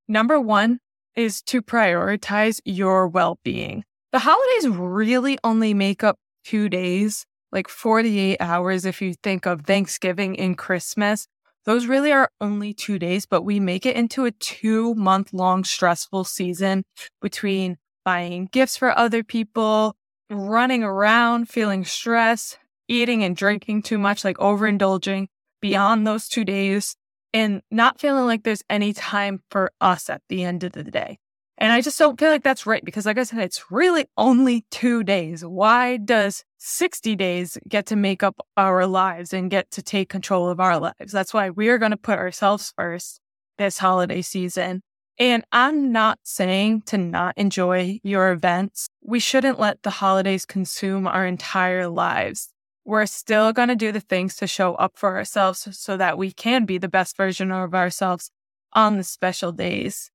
number 0.09 0.41
one 0.41 0.81
is 1.17 1.43
to 1.43 1.63
prioritize 1.63 2.61
your 2.65 3.09
well-being. 3.09 3.85
The 4.13 4.21
holidays 4.21 4.69
really 4.69 5.39
only 5.45 5.75
make 5.75 6.03
up 6.03 6.17
two 6.45 6.69
days 6.69 7.27
like 7.53 7.69
48 7.69 8.37
hours 8.41 8.85
if 8.85 9.03
you 9.03 9.15
think 9.15 9.47
of 9.47 9.63
Thanksgiving 9.63 10.39
and 10.39 10.57
Christmas. 10.57 11.27
Those 11.65 11.87
really 11.87 12.11
are 12.11 12.31
only 12.41 12.73
two 12.73 12.99
days, 12.99 13.27
but 13.27 13.43
we 13.43 13.61
make 13.61 13.87
it 13.87 13.97
into 13.97 14.25
a 14.25 14.31
two 14.31 14.95
month 14.95 15.33
long 15.33 15.63
stressful 15.65 16.25
season 16.25 16.85
between 17.21 17.77
buying 18.05 18.49
gifts 18.51 18.77
for 18.77 18.97
other 18.97 19.23
people, 19.23 19.95
running 20.31 20.83
around, 20.83 21.49
feeling 21.49 21.85
stress, 21.85 22.57
eating 22.89 23.23
and 23.23 23.37
drinking 23.37 23.83
too 23.83 23.99
much, 23.99 24.25
like 24.25 24.39
overindulging 24.39 25.29
beyond 25.61 26.07
those 26.07 26.29
two 26.29 26.45
days, 26.45 26.97
and 27.33 27.63
not 27.71 28.01
feeling 28.01 28.27
like 28.27 28.43
there's 28.43 28.65
any 28.69 28.93
time 28.93 29.43
for 29.51 29.71
us 29.81 30.11
at 30.11 30.23
the 30.29 30.43
end 30.43 30.65
of 30.65 30.73
the 30.73 30.83
day. 30.85 31.19
And 31.61 31.73
I 31.73 31.83
just 31.83 31.99
don't 31.99 32.19
feel 32.19 32.31
like 32.31 32.43
that's 32.43 32.65
right 32.65 32.83
because, 32.83 33.05
like 33.05 33.19
I 33.19 33.23
said, 33.23 33.41
it's 33.41 33.71
really 33.71 34.07
only 34.17 34.65
two 34.71 35.05
days. 35.05 35.45
Why 35.45 35.99
does 35.99 36.43
60 36.57 37.15
days 37.17 37.59
get 37.69 37.85
to 37.87 37.97
make 37.97 38.23
up 38.23 38.41
our 38.57 38.87
lives 38.87 39.35
and 39.35 39.51
get 39.51 39.71
to 39.73 39.83
take 39.83 40.09
control 40.09 40.49
of 40.49 40.59
our 40.59 40.81
lives? 40.81 41.13
That's 41.13 41.35
why 41.35 41.51
we 41.51 41.69
are 41.69 41.77
going 41.77 41.91
to 41.91 41.99
put 41.99 42.19
ourselves 42.19 42.73
first 42.75 43.21
this 43.59 43.77
holiday 43.77 44.23
season. 44.23 44.81
And 45.19 45.45
I'm 45.53 45.93
not 45.93 46.19
saying 46.23 46.85
to 46.87 46.97
not 46.97 47.37
enjoy 47.37 48.01
your 48.03 48.33
events. 48.33 48.89
We 49.03 49.21
shouldn't 49.21 49.61
let 49.61 49.83
the 49.83 49.91
holidays 49.91 50.47
consume 50.47 51.07
our 51.07 51.27
entire 51.27 51.89
lives. 51.89 52.49
We're 52.87 53.05
still 53.05 53.53
going 53.53 53.69
to 53.69 53.77
do 53.77 53.93
the 53.93 54.01
things 54.01 54.35
to 54.37 54.47
show 54.47 54.77
up 54.77 54.93
for 54.97 55.15
ourselves 55.15 55.69
so 55.79 55.99
that 55.99 56.17
we 56.17 56.33
can 56.33 56.65
be 56.65 56.79
the 56.79 56.89
best 56.89 57.19
version 57.19 57.53
of 57.53 57.75
ourselves 57.75 58.31
on 58.73 58.97
the 58.97 59.05
special 59.05 59.53
days. 59.53 60.11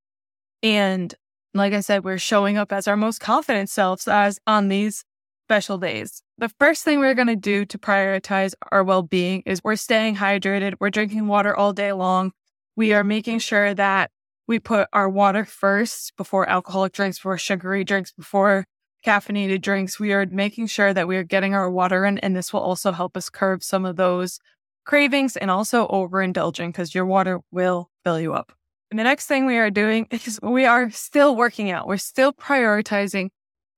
And 0.64 1.14
like 1.60 1.74
I 1.74 1.80
said, 1.80 2.04
we're 2.04 2.18
showing 2.18 2.58
up 2.58 2.72
as 2.72 2.88
our 2.88 2.98
most 2.98 3.20
confident 3.20 3.70
selves 3.70 4.08
as 4.08 4.40
on 4.46 4.68
these 4.68 5.04
special 5.48 5.78
days. 5.78 6.22
The 6.38 6.50
first 6.60 6.84
thing 6.84 7.00
we're 7.00 7.14
going 7.14 7.28
to 7.28 7.36
do 7.36 7.66
to 7.66 7.78
prioritize 7.78 8.54
our 8.72 8.84
well-being 8.84 9.44
is 9.46 9.64
we're 9.64 9.76
staying 9.76 10.16
hydrated. 10.16 10.74
We're 10.80 10.90
drinking 10.90 11.28
water 11.28 11.56
all 11.56 11.72
day 11.72 11.94
long. 11.94 12.32
We 12.76 12.94
are 12.94 13.04
making 13.04 13.40
sure 13.40 13.74
that 13.74 14.12
we 14.48 14.60
put 14.60 14.88
our 14.92 15.10
water 15.10 15.46
first 15.46 16.16
before 16.18 16.50
alcoholic 16.50 16.94
drinks, 16.94 17.20
before 17.20 17.38
sugary 17.38 17.84
drinks, 17.84 18.12
before 18.12 18.66
caffeinated 19.06 19.62
drinks. 19.62 20.00
We 20.00 20.14
are 20.14 20.26
making 20.26 20.68
sure 20.68 20.94
that 20.94 21.08
we 21.08 21.16
are 21.16 21.24
getting 21.24 21.54
our 21.54 21.70
water 21.70 22.06
in, 22.06 22.18
and 22.20 22.36
this 22.36 22.52
will 22.52 22.60
also 22.60 22.92
help 22.92 23.16
us 23.16 23.30
curb 23.30 23.64
some 23.64 23.86
of 23.86 23.96
those 23.96 24.40
cravings 24.84 25.38
and 25.38 25.50
also 25.50 25.88
overindulging 25.88 26.70
because 26.70 26.94
your 26.94 27.06
water 27.06 27.40
will 27.52 27.90
fill 28.04 28.20
you 28.20 28.34
up. 28.34 28.52
And 28.92 29.00
the 29.00 29.04
next 29.04 29.26
thing 29.28 29.46
we 29.46 29.58
are 29.58 29.72
doing 29.72 30.08
is 30.12 30.40
we 30.42 30.66
are 30.66 30.90
still 30.92 31.36
working 31.36 31.72
out. 31.72 31.88
We're 31.88 31.98
still 31.98 32.34
prioritizing 32.34 33.30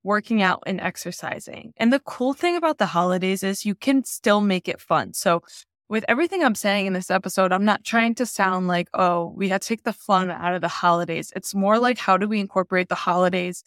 working 0.04 0.42
out 0.42 0.62
and 0.66 0.80
exercising. 0.80 1.72
And 1.76 1.92
the 1.92 2.00
cool 2.00 2.32
thing 2.32 2.56
about 2.56 2.78
the 2.78 2.86
holidays 2.86 3.42
is 3.42 3.66
you 3.66 3.74
can 3.74 4.04
still 4.04 4.40
make 4.40 4.68
it 4.68 4.80
fun. 4.80 5.12
So 5.12 5.42
with 5.88 6.04
everything 6.08 6.44
I'm 6.44 6.54
saying 6.54 6.86
in 6.86 6.92
this 6.92 7.10
episode, 7.10 7.52
I'm 7.52 7.64
not 7.64 7.84
trying 7.84 8.14
to 8.16 8.26
sound 8.26 8.68
like, 8.68 8.88
oh, 8.94 9.32
we 9.36 9.48
had 9.48 9.62
to 9.62 9.68
take 9.68 9.84
the 9.84 9.92
fun 9.92 10.30
out 10.30 10.54
of 10.54 10.60
the 10.60 10.68
holidays. 10.68 11.32
It's 11.34 11.54
more 11.54 11.78
like 11.78 11.98
how 11.98 12.16
do 12.16 12.28
we 12.28 12.40
incorporate 12.40 12.88
the 12.88 12.94
holidays 12.94 13.64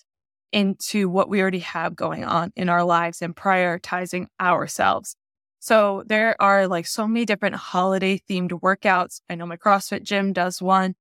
into 0.51 1.09
what 1.09 1.29
we 1.29 1.41
already 1.41 1.59
have 1.59 1.95
going 1.95 2.23
on 2.23 2.51
in 2.55 2.69
our 2.69 2.83
lives 2.83 3.21
and 3.21 3.35
prioritizing 3.35 4.27
ourselves. 4.39 5.15
So 5.59 6.03
there 6.05 6.35
are 6.41 6.67
like 6.67 6.87
so 6.87 7.07
many 7.07 7.25
different 7.25 7.55
holiday 7.55 8.19
themed 8.29 8.49
workouts. 8.49 9.21
I 9.29 9.35
know 9.35 9.45
my 9.45 9.57
CrossFit 9.57 10.03
gym 10.03 10.33
does 10.33 10.61
one. 10.61 10.95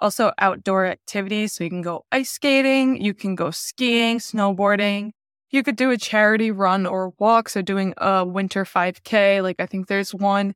Also 0.00 0.32
outdoor 0.38 0.86
activities. 0.86 1.54
So 1.54 1.64
you 1.64 1.70
can 1.70 1.82
go 1.82 2.04
ice 2.12 2.30
skating, 2.30 3.02
you 3.02 3.14
can 3.14 3.34
go 3.34 3.50
skiing, 3.50 4.18
snowboarding. 4.18 5.10
You 5.50 5.62
could 5.62 5.76
do 5.76 5.90
a 5.90 5.96
charity 5.96 6.50
run 6.50 6.86
or 6.86 7.14
walk. 7.18 7.48
So 7.48 7.62
doing 7.62 7.94
a 7.96 8.24
winter 8.24 8.64
5K. 8.64 9.42
Like 9.42 9.56
I 9.58 9.66
think 9.66 9.86
there's 9.88 10.14
one 10.14 10.54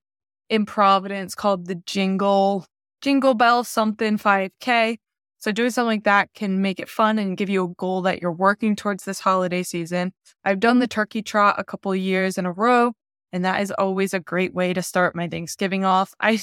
in 0.50 0.66
Providence 0.66 1.34
called 1.34 1.66
the 1.66 1.76
Jingle, 1.86 2.66
Jingle 3.00 3.34
Bell 3.34 3.64
something 3.64 4.18
5K. 4.18 4.98
So 5.42 5.50
doing 5.50 5.70
something 5.70 5.88
like 5.88 6.04
that 6.04 6.32
can 6.34 6.62
make 6.62 6.78
it 6.78 6.88
fun 6.88 7.18
and 7.18 7.36
give 7.36 7.48
you 7.48 7.64
a 7.64 7.74
goal 7.74 8.02
that 8.02 8.22
you're 8.22 8.30
working 8.30 8.76
towards 8.76 9.04
this 9.04 9.18
holiday 9.18 9.64
season. 9.64 10.12
I've 10.44 10.60
done 10.60 10.78
the 10.78 10.86
turkey 10.86 11.20
trot 11.20 11.56
a 11.58 11.64
couple 11.64 11.92
years 11.96 12.38
in 12.38 12.46
a 12.46 12.52
row, 12.52 12.92
and 13.32 13.44
that 13.44 13.60
is 13.60 13.72
always 13.72 14.14
a 14.14 14.20
great 14.20 14.54
way 14.54 14.72
to 14.72 14.82
start 14.82 15.16
my 15.16 15.26
Thanksgiving 15.26 15.84
off. 15.84 16.14
I 16.20 16.36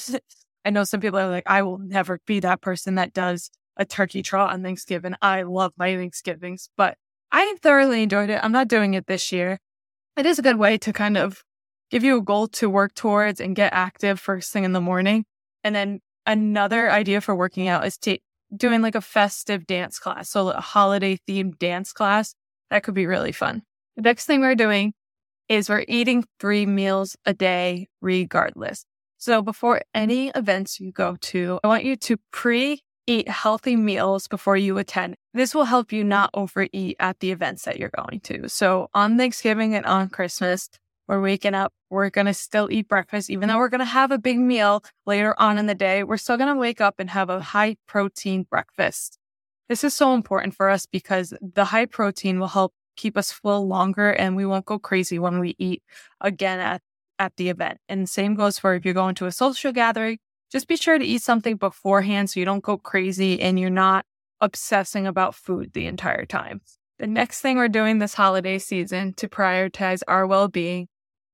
I 0.66 0.72
know 0.72 0.84
some 0.84 1.00
people 1.00 1.20
are 1.20 1.30
like, 1.30 1.46
I 1.48 1.62
will 1.62 1.78
never 1.78 2.20
be 2.25 2.39
that 2.42 2.62
person 2.62 2.96
that 2.96 3.13
does 3.13 3.50
a 3.78 3.86
turkey 3.86 4.22
trot 4.22 4.51
on 4.51 4.62
Thanksgiving. 4.62 5.16
I 5.22 5.44
love 5.44 5.74
my 5.78 5.96
Thanksgivings, 5.96 6.70
but 6.75 6.98
I 7.32 7.56
thoroughly 7.62 8.04
enjoyed 8.04 8.30
it. 8.30 8.39
I'm 8.44 8.51
not 8.51 8.68
doing 8.68 8.94
it 8.94 9.08
this 9.08 9.32
year. 9.32 9.60
It 10.18 10.25
is 10.25 10.38
a 10.38 10.42
good 10.42 10.58
way 10.58 10.78
to 10.80 10.92
kind 10.92 11.18
of 11.18 11.44
give 11.89 12.04
you 12.04 12.18
a 12.18 12.22
goal 12.22 12.48
to 12.48 12.70
work 12.70 12.94
towards 12.94 13.39
and 13.39 13.56
get 13.56 13.74
active 13.74 14.20
first 14.20 14.51
thing 14.51 14.63
in 14.63 14.74
the 14.74 14.82
morning. 14.82 15.25
And 15.63 15.74
then 15.74 16.01
another 16.25 16.92
idea 16.92 17.22
for 17.22 17.36
working 17.36 17.68
out 17.68 17.86
is 17.86 17.98
doing 18.56 18.82
like 18.82 18.96
a 18.96 19.01
festive 19.01 19.66
dance 19.66 19.98
class. 19.98 20.30
So 20.30 20.50
a 20.50 20.60
holiday 20.60 21.20
themed 21.28 21.58
dance 21.58 21.94
class. 21.94 22.36
That 22.70 22.84
could 22.84 22.96
be 22.96 23.06
really 23.06 23.32
fun. 23.32 23.63
The 23.96 24.01
next 24.01 24.25
thing 24.25 24.42
we're 24.42 24.56
doing 24.56 24.94
is 25.48 25.70
we're 25.70 25.86
eating 25.88 26.25
three 26.39 26.66
meals 26.66 27.16
a 27.25 27.34
day 27.34 27.88
regardless. 28.01 28.86
So 29.20 29.42
before 29.42 29.82
any 29.94 30.30
events 30.30 30.80
you 30.80 30.94
go 30.94 31.18
to, 31.20 31.60
I 31.62 31.68
want 31.68 31.84
you 31.84 31.98
to 31.98 32.18
pre 32.32 32.82
eat 33.06 33.28
healthy 33.28 33.76
meals 33.76 34.30
before 34.30 34.56
you 34.56 34.78
attend. 34.78 35.16
This 35.34 35.54
will 35.54 35.66
help 35.66 35.92
you 35.92 36.06
not 36.06 36.30
overeat 36.34 36.96
at 37.00 37.20
the 37.20 37.32
events 37.32 37.64
that 37.64 37.78
you're 37.78 37.90
going 37.90 38.22
to. 38.22 38.48
So 38.48 38.88
on 38.94 39.18
Thanksgiving 39.18 39.76
and 39.76 39.86
on 39.86 40.08
Christmas, 40.08 40.70
we're 41.08 41.20
waking 41.20 41.54
up, 41.54 41.74
we're 41.90 42.12
going 42.12 42.28
to 42.28 42.34
still 42.34 42.72
eat 42.72 42.88
breakfast, 42.88 43.30
even 43.30 43.50
though 43.50 43.58
we're 43.58 43.68
going 43.68 43.80
to 43.80 43.86
have 43.86 44.12
a 44.12 44.20
big 44.20 44.40
meal 44.40 44.84
later 45.06 45.36
on 45.38 45.58
in 45.58 45.66
the 45.66 45.76
day. 45.76 46.04
We're 46.04 46.18
still 46.18 46.38
going 46.38 46.54
to 46.54 46.60
wake 46.60 46.80
up 46.80 46.96
and 47.00 47.10
have 47.10 47.30
a 47.30 47.42
high 47.42 47.76
protein 47.88 48.44
breakfast. 48.44 49.18
This 49.68 49.84
is 49.84 49.94
so 49.94 50.14
important 50.14 50.56
for 50.56 50.70
us 50.70 50.86
because 50.86 51.34
the 51.42 51.66
high 51.66 51.88
protein 51.88 52.40
will 52.40 52.48
help 52.48 52.74
keep 52.96 53.18
us 53.18 53.32
full 53.32 53.68
longer 53.68 54.12
and 54.12 54.36
we 54.36 54.46
won't 54.46 54.66
go 54.66 54.78
crazy 54.78 55.20
when 55.20 55.40
we 55.40 55.56
eat 55.58 55.82
again 56.22 56.60
at 56.60 56.82
at 57.20 57.36
the 57.36 57.50
event. 57.50 57.78
And 57.88 58.10
same 58.10 58.34
goes 58.34 58.58
for 58.58 58.74
if 58.74 58.86
you're 58.86 58.94
going 58.94 59.16
to 59.16 59.28
a 59.28 59.32
social 59.32 59.72
gathering, 59.72 60.18
just 60.52 60.68
be 60.68 60.78
sure 60.78 60.98
to 60.98 61.06
eat 61.06 61.22
something 61.22 61.58
beforehand 61.58 62.30
so 62.30 62.40
you 62.40 62.46
don't 62.46 62.64
go 62.64 62.78
crazy 62.78 63.40
and 63.40 63.60
you're 63.60 63.70
not 63.70 64.06
obsessing 64.42 65.06
about 65.06 65.36
food 65.36 65.74
the 65.74 65.86
entire 65.86 66.26
time. 66.26 66.62
The 66.98 67.08
next 67.08 67.42
thing 67.42 67.58
we're 67.58 67.68
doing 67.68 68.00
this 68.00 68.14
holiday 68.14 68.58
season 68.58 69.14
to 69.16 69.28
prioritize 69.28 70.02
our 70.08 70.26
well 70.26 70.48
being 70.48 70.88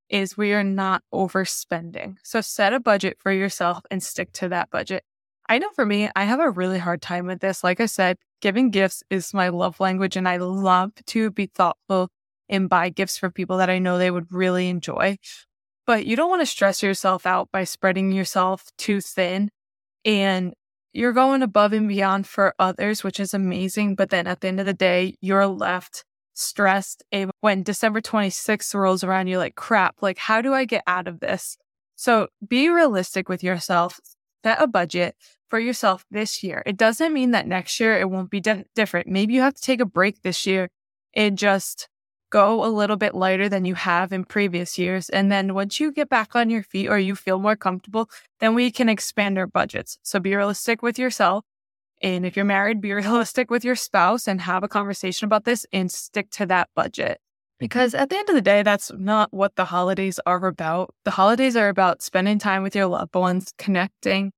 is 0.08 0.36
we 0.36 0.52
are 0.52 0.64
not 0.64 1.02
overspending. 1.12 2.16
So 2.22 2.40
set 2.40 2.72
a 2.72 2.80
budget 2.80 3.16
for 3.18 3.32
yourself 3.32 3.80
and 3.90 4.02
stick 4.02 4.32
to 4.34 4.48
that 4.50 4.70
budget. 4.70 5.02
I 5.48 5.58
know 5.58 5.70
for 5.74 5.86
me, 5.86 6.08
I 6.14 6.24
have 6.24 6.40
a 6.40 6.50
really 6.50 6.78
hard 6.78 7.02
time 7.02 7.26
with 7.26 7.40
this. 7.40 7.64
Like 7.64 7.80
I 7.80 7.86
said, 7.86 8.16
giving 8.40 8.70
gifts 8.70 9.02
is 9.10 9.34
my 9.34 9.48
love 9.48 9.80
language 9.80 10.16
and 10.16 10.28
I 10.28 10.36
love 10.36 10.92
to 11.06 11.30
be 11.30 11.46
thoughtful 11.46 12.08
and 12.48 12.68
buy 12.68 12.90
gifts 12.90 13.18
for 13.18 13.30
people 13.30 13.58
that 13.58 13.70
I 13.70 13.78
know 13.78 13.98
they 13.98 14.10
would 14.10 14.32
really 14.32 14.68
enjoy. 14.68 15.18
But 15.86 16.06
you 16.06 16.16
don't 16.16 16.30
want 16.30 16.42
to 16.42 16.46
stress 16.46 16.82
yourself 16.82 17.26
out 17.26 17.50
by 17.52 17.64
spreading 17.64 18.12
yourself 18.12 18.64
too 18.76 19.00
thin. 19.00 19.50
And 20.04 20.54
you're 20.92 21.12
going 21.12 21.42
above 21.42 21.72
and 21.72 21.88
beyond 21.88 22.26
for 22.26 22.54
others, 22.58 23.04
which 23.04 23.20
is 23.20 23.34
amazing. 23.34 23.94
But 23.94 24.10
then 24.10 24.26
at 24.26 24.40
the 24.40 24.48
end 24.48 24.60
of 24.60 24.66
the 24.66 24.74
day, 24.74 25.14
you're 25.20 25.46
left 25.46 26.04
stressed. 26.34 27.02
And 27.12 27.30
when 27.40 27.62
December 27.62 28.00
26th 28.00 28.74
rolls 28.74 29.04
around, 29.04 29.28
you're 29.28 29.38
like, 29.38 29.54
crap, 29.54 30.02
like, 30.02 30.18
how 30.18 30.40
do 30.40 30.54
I 30.54 30.64
get 30.64 30.82
out 30.86 31.08
of 31.08 31.20
this? 31.20 31.56
So 31.96 32.28
be 32.46 32.68
realistic 32.68 33.28
with 33.28 33.42
yourself, 33.42 33.98
set 34.44 34.60
a 34.60 34.66
budget 34.66 35.16
for 35.48 35.58
yourself 35.58 36.04
this 36.10 36.42
year. 36.42 36.62
It 36.66 36.76
doesn't 36.76 37.12
mean 37.12 37.30
that 37.30 37.46
next 37.46 37.80
year 37.80 37.98
it 37.98 38.10
won't 38.10 38.30
be 38.30 38.40
di- 38.40 38.64
different. 38.74 39.08
Maybe 39.08 39.34
you 39.34 39.40
have 39.40 39.54
to 39.54 39.62
take 39.62 39.80
a 39.80 39.86
break 39.86 40.22
this 40.22 40.46
year 40.46 40.68
and 41.14 41.38
just 41.38 41.88
go 42.30 42.64
a 42.64 42.68
little 42.68 42.96
bit 42.96 43.14
lighter 43.14 43.48
than 43.48 43.64
you 43.64 43.74
have 43.74 44.12
in 44.12 44.24
previous 44.24 44.78
years. 44.78 45.08
And 45.08 45.30
then 45.30 45.54
once 45.54 45.80
you 45.80 45.92
get 45.92 46.08
back 46.08 46.34
on 46.34 46.50
your 46.50 46.62
feet 46.62 46.88
or 46.88 46.98
you 46.98 47.14
feel 47.14 47.38
more 47.38 47.56
comfortable, 47.56 48.08
then 48.40 48.54
we 48.54 48.70
can 48.70 48.88
expand 48.88 49.38
our 49.38 49.46
budgets. 49.46 49.98
So 50.02 50.20
be 50.20 50.34
realistic 50.34 50.82
with 50.82 50.98
yourself. 50.98 51.44
And 52.02 52.26
if 52.26 52.36
you're 52.36 52.44
married, 52.44 52.80
be 52.80 52.92
realistic 52.94 53.50
with 53.50 53.64
your 53.64 53.76
spouse 53.76 54.26
and 54.28 54.40
have 54.40 54.62
a 54.62 54.68
conversation 54.68 55.24
about 55.24 55.44
this 55.44 55.66
and 55.72 55.90
stick 55.90 56.30
to 56.32 56.46
that 56.46 56.68
budget. 56.74 57.18
Mm-hmm. 57.18 57.56
Because 57.58 57.94
at 57.94 58.10
the 58.10 58.16
end 58.16 58.28
of 58.28 58.34
the 58.34 58.42
day, 58.42 58.62
that's 58.62 58.92
not 58.96 59.32
what 59.32 59.56
the 59.56 59.64
holidays 59.64 60.20
are 60.26 60.46
about. 60.46 60.94
The 61.04 61.12
holidays 61.12 61.56
are 61.56 61.68
about 61.68 62.02
spending 62.02 62.38
time 62.38 62.62
with 62.62 62.74
your 62.74 62.86
loved 62.86 63.14
ones, 63.14 63.52
connecting, 63.58 64.32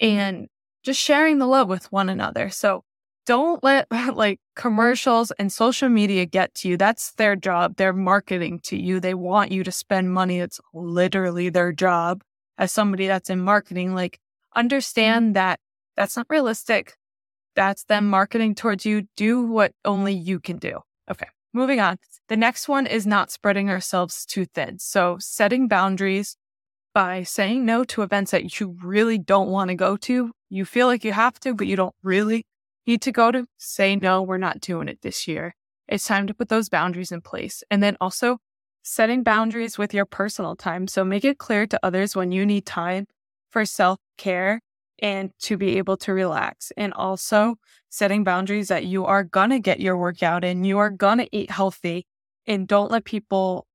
and 0.00 0.48
just 0.82 1.00
sharing 1.00 1.38
the 1.38 1.46
love 1.46 1.68
with 1.68 1.90
one 1.90 2.08
another. 2.08 2.50
So 2.50 2.84
don't 3.26 3.62
let 3.62 3.86
like 4.14 4.40
commercials 4.56 5.30
and 5.32 5.52
social 5.52 5.88
media 5.88 6.26
get 6.26 6.54
to 6.56 6.68
you. 6.68 6.76
That's 6.76 7.12
their 7.12 7.36
job. 7.36 7.76
They're 7.76 7.92
marketing 7.92 8.60
to 8.64 8.80
you. 8.80 9.00
They 9.00 9.14
want 9.14 9.52
you 9.52 9.64
to 9.64 9.72
spend 9.72 10.12
money. 10.12 10.40
It's 10.40 10.60
literally 10.72 11.48
their 11.48 11.72
job 11.72 12.22
as 12.58 12.72
somebody 12.72 13.06
that's 13.06 13.30
in 13.30 13.40
marketing. 13.40 13.94
Like, 13.94 14.18
understand 14.54 15.26
mm-hmm. 15.26 15.32
that 15.34 15.60
that's 15.96 16.16
not 16.16 16.26
realistic. 16.28 16.94
That's 17.54 17.84
them 17.84 18.08
marketing 18.08 18.54
towards 18.54 18.84
you. 18.84 19.06
Do 19.16 19.42
what 19.42 19.72
only 19.84 20.12
you 20.12 20.40
can 20.40 20.58
do. 20.58 20.80
Okay. 21.10 21.28
Moving 21.52 21.78
on. 21.78 21.98
The 22.28 22.36
next 22.36 22.68
one 22.68 22.86
is 22.86 23.06
not 23.06 23.30
spreading 23.30 23.70
ourselves 23.70 24.26
too 24.26 24.44
thin. 24.46 24.78
So 24.80 25.18
setting 25.20 25.68
boundaries 25.68 26.36
by 26.94 27.22
saying 27.22 27.64
no 27.64 27.84
to 27.84 28.02
events 28.02 28.32
that 28.32 28.58
you 28.58 28.76
really 28.82 29.18
don't 29.18 29.50
want 29.50 29.68
to 29.68 29.76
go 29.76 29.96
to. 29.98 30.32
You 30.50 30.64
feel 30.64 30.88
like 30.88 31.04
you 31.04 31.12
have 31.12 31.38
to, 31.40 31.54
but 31.54 31.68
you 31.68 31.76
don't 31.76 31.94
really 32.02 32.44
need 32.86 33.02
to 33.02 33.12
go 33.12 33.30
to 33.30 33.46
say, 33.58 33.96
no, 33.96 34.22
we're 34.22 34.38
not 34.38 34.60
doing 34.60 34.88
it 34.88 35.02
this 35.02 35.26
year. 35.26 35.54
It's 35.88 36.06
time 36.06 36.26
to 36.26 36.34
put 36.34 36.48
those 36.48 36.68
boundaries 36.68 37.12
in 37.12 37.20
place. 37.20 37.62
And 37.70 37.82
then 37.82 37.96
also 38.00 38.38
setting 38.82 39.22
boundaries 39.22 39.78
with 39.78 39.94
your 39.94 40.04
personal 40.04 40.56
time. 40.56 40.86
So 40.86 41.04
make 41.04 41.24
it 41.24 41.38
clear 41.38 41.66
to 41.66 41.80
others 41.82 42.14
when 42.14 42.32
you 42.32 42.46
need 42.46 42.66
time 42.66 43.06
for 43.50 43.64
self 43.64 43.98
care 44.18 44.60
and 45.00 45.30
to 45.40 45.56
be 45.56 45.78
able 45.78 45.96
to 45.98 46.12
relax. 46.12 46.72
And 46.76 46.92
also 46.92 47.56
setting 47.88 48.24
boundaries 48.24 48.68
that 48.68 48.84
you 48.84 49.04
are 49.04 49.24
going 49.24 49.50
to 49.50 49.58
get 49.58 49.80
your 49.80 49.96
workout 49.96 50.44
in, 50.44 50.64
you 50.64 50.78
are 50.78 50.90
going 50.90 51.18
to 51.18 51.28
eat 51.36 51.50
healthy, 51.50 52.06
and 52.46 52.68
don't 52.68 52.90
let 52.90 53.04
people 53.04 53.66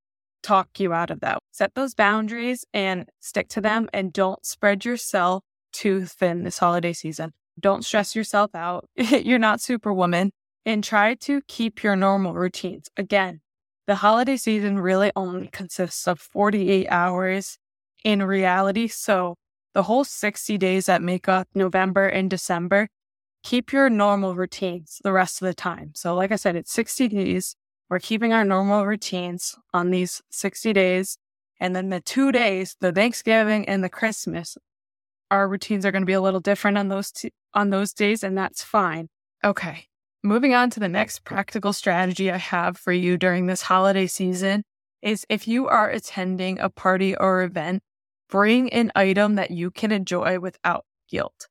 talk 0.43 0.79
you 0.79 0.93
out 0.93 1.09
of 1.09 1.19
that. 1.21 1.39
Set 1.51 1.75
those 1.75 1.93
boundaries 1.93 2.65
and 2.73 3.09
stick 3.19 3.49
to 3.49 3.61
them, 3.61 3.89
and 3.93 4.13
don't 4.13 4.45
spread 4.45 4.85
yourself 4.85 5.43
too 5.71 6.05
thin 6.05 6.43
this 6.43 6.59
holiday 6.59 6.93
season. 6.93 7.33
Don't 7.59 7.85
stress 7.85 8.15
yourself 8.15 8.53
out. 8.55 8.89
You're 8.95 9.39
not 9.39 9.61
superwoman. 9.61 10.31
And 10.65 10.83
try 10.83 11.15
to 11.15 11.41
keep 11.47 11.83
your 11.83 11.95
normal 11.95 12.33
routines. 12.33 12.89
Again, 12.97 13.41
the 13.87 13.95
holiday 13.95 14.37
season 14.37 14.77
really 14.77 15.11
only 15.15 15.47
consists 15.47 16.07
of 16.07 16.19
48 16.19 16.87
hours 16.89 17.57
in 18.03 18.21
reality. 18.21 18.87
So 18.87 19.35
the 19.73 19.83
whole 19.83 20.03
60 20.03 20.57
days 20.57 20.85
that 20.85 21.01
make 21.01 21.27
up 21.27 21.47
November 21.55 22.07
and 22.07 22.29
December, 22.29 22.89
keep 23.43 23.71
your 23.71 23.89
normal 23.89 24.35
routines 24.35 24.99
the 25.03 25.11
rest 25.11 25.41
of 25.41 25.47
the 25.47 25.53
time. 25.53 25.91
So, 25.95 26.15
like 26.15 26.31
I 26.31 26.35
said, 26.35 26.55
it's 26.55 26.71
60 26.71 27.07
days. 27.07 27.55
We're 27.89 27.99
keeping 27.99 28.33
our 28.33 28.45
normal 28.45 28.85
routines 28.85 29.55
on 29.73 29.89
these 29.89 30.21
60 30.29 30.73
days. 30.73 31.17
And 31.59 31.75
then 31.75 31.89
the 31.89 31.99
two 32.01 32.31
days, 32.31 32.75
the 32.79 32.91
Thanksgiving 32.91 33.67
and 33.67 33.83
the 33.83 33.89
Christmas, 33.89 34.57
our 35.31 35.47
routines 35.47 35.85
are 35.85 35.91
going 35.91 36.01
to 36.01 36.07
be 36.07 36.13
a 36.13 36.21
little 36.21 36.39
different 36.39 36.77
on 36.77 36.87
those 36.87 37.11
t- 37.11 37.31
on 37.53 37.69
those 37.69 37.93
days, 37.93 38.23
and 38.23 38.37
that's 38.37 38.63
fine. 38.63 39.09
Okay. 39.43 39.87
Moving 40.21 40.53
on 40.53 40.69
to 40.71 40.79
the 40.79 40.89
next 40.89 41.23
practical 41.23 41.71
strategy 41.71 42.29
I 42.29 42.37
have 42.37 42.77
for 42.77 42.91
you 42.91 43.17
during 43.17 43.45
this 43.45 43.61
holiday 43.63 44.07
season 44.07 44.63
is 45.01 45.25
if 45.29 45.47
you 45.47 45.67
are 45.67 45.89
attending 45.89 46.59
a 46.59 46.69
party 46.69 47.15
or 47.15 47.41
event, 47.41 47.81
bring 48.29 48.71
an 48.73 48.91
item 48.95 49.35
that 49.35 49.51
you 49.51 49.71
can 49.71 49.91
enjoy 49.91 50.39
without 50.39 50.85
guilt. 51.09 51.47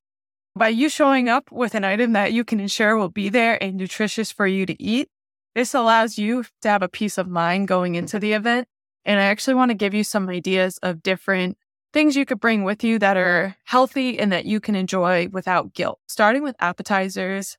By 0.55 0.69
you 0.69 0.89
showing 0.89 1.29
up 1.29 1.51
with 1.51 1.75
an 1.75 1.85
item 1.85 2.13
that 2.13 2.33
you 2.33 2.45
can 2.45 2.61
ensure 2.61 2.97
will 2.97 3.09
be 3.09 3.29
there 3.29 3.63
and 3.63 3.77
nutritious 3.77 4.31
for 4.31 4.47
you 4.47 4.67
to 4.67 4.83
eat, 4.83 5.09
this 5.55 5.73
allows 5.73 6.19
you 6.19 6.45
to 6.63 6.69
have 6.69 6.83
a 6.83 6.89
peace 6.89 7.17
of 7.17 7.29
mind 7.29 7.69
going 7.69 7.95
into 7.95 8.19
the 8.19 8.33
event. 8.33 8.69
And 9.05 9.19
I 9.19 9.25
actually 9.25 9.55
want 9.55 9.71
to 9.71 9.75
give 9.75 9.95
you 9.95 10.05
some 10.05 10.29
ideas 10.29 10.79
of 10.83 11.03
different 11.03 11.57
things 11.93 12.17
you 12.17 12.25
could 12.25 12.41
bring 12.41 12.65
with 12.65 12.85
you 12.85 12.99
that 12.99 13.17
are 13.17 13.57
healthy 13.65 14.19
and 14.19 14.31
that 14.33 14.45
you 14.45 14.61
can 14.61 14.75
enjoy 14.75 15.29
without 15.29 15.75
guilt. 15.75 15.99
Starting 16.07 16.43
with 16.43 16.57
appetizers, 16.61 17.57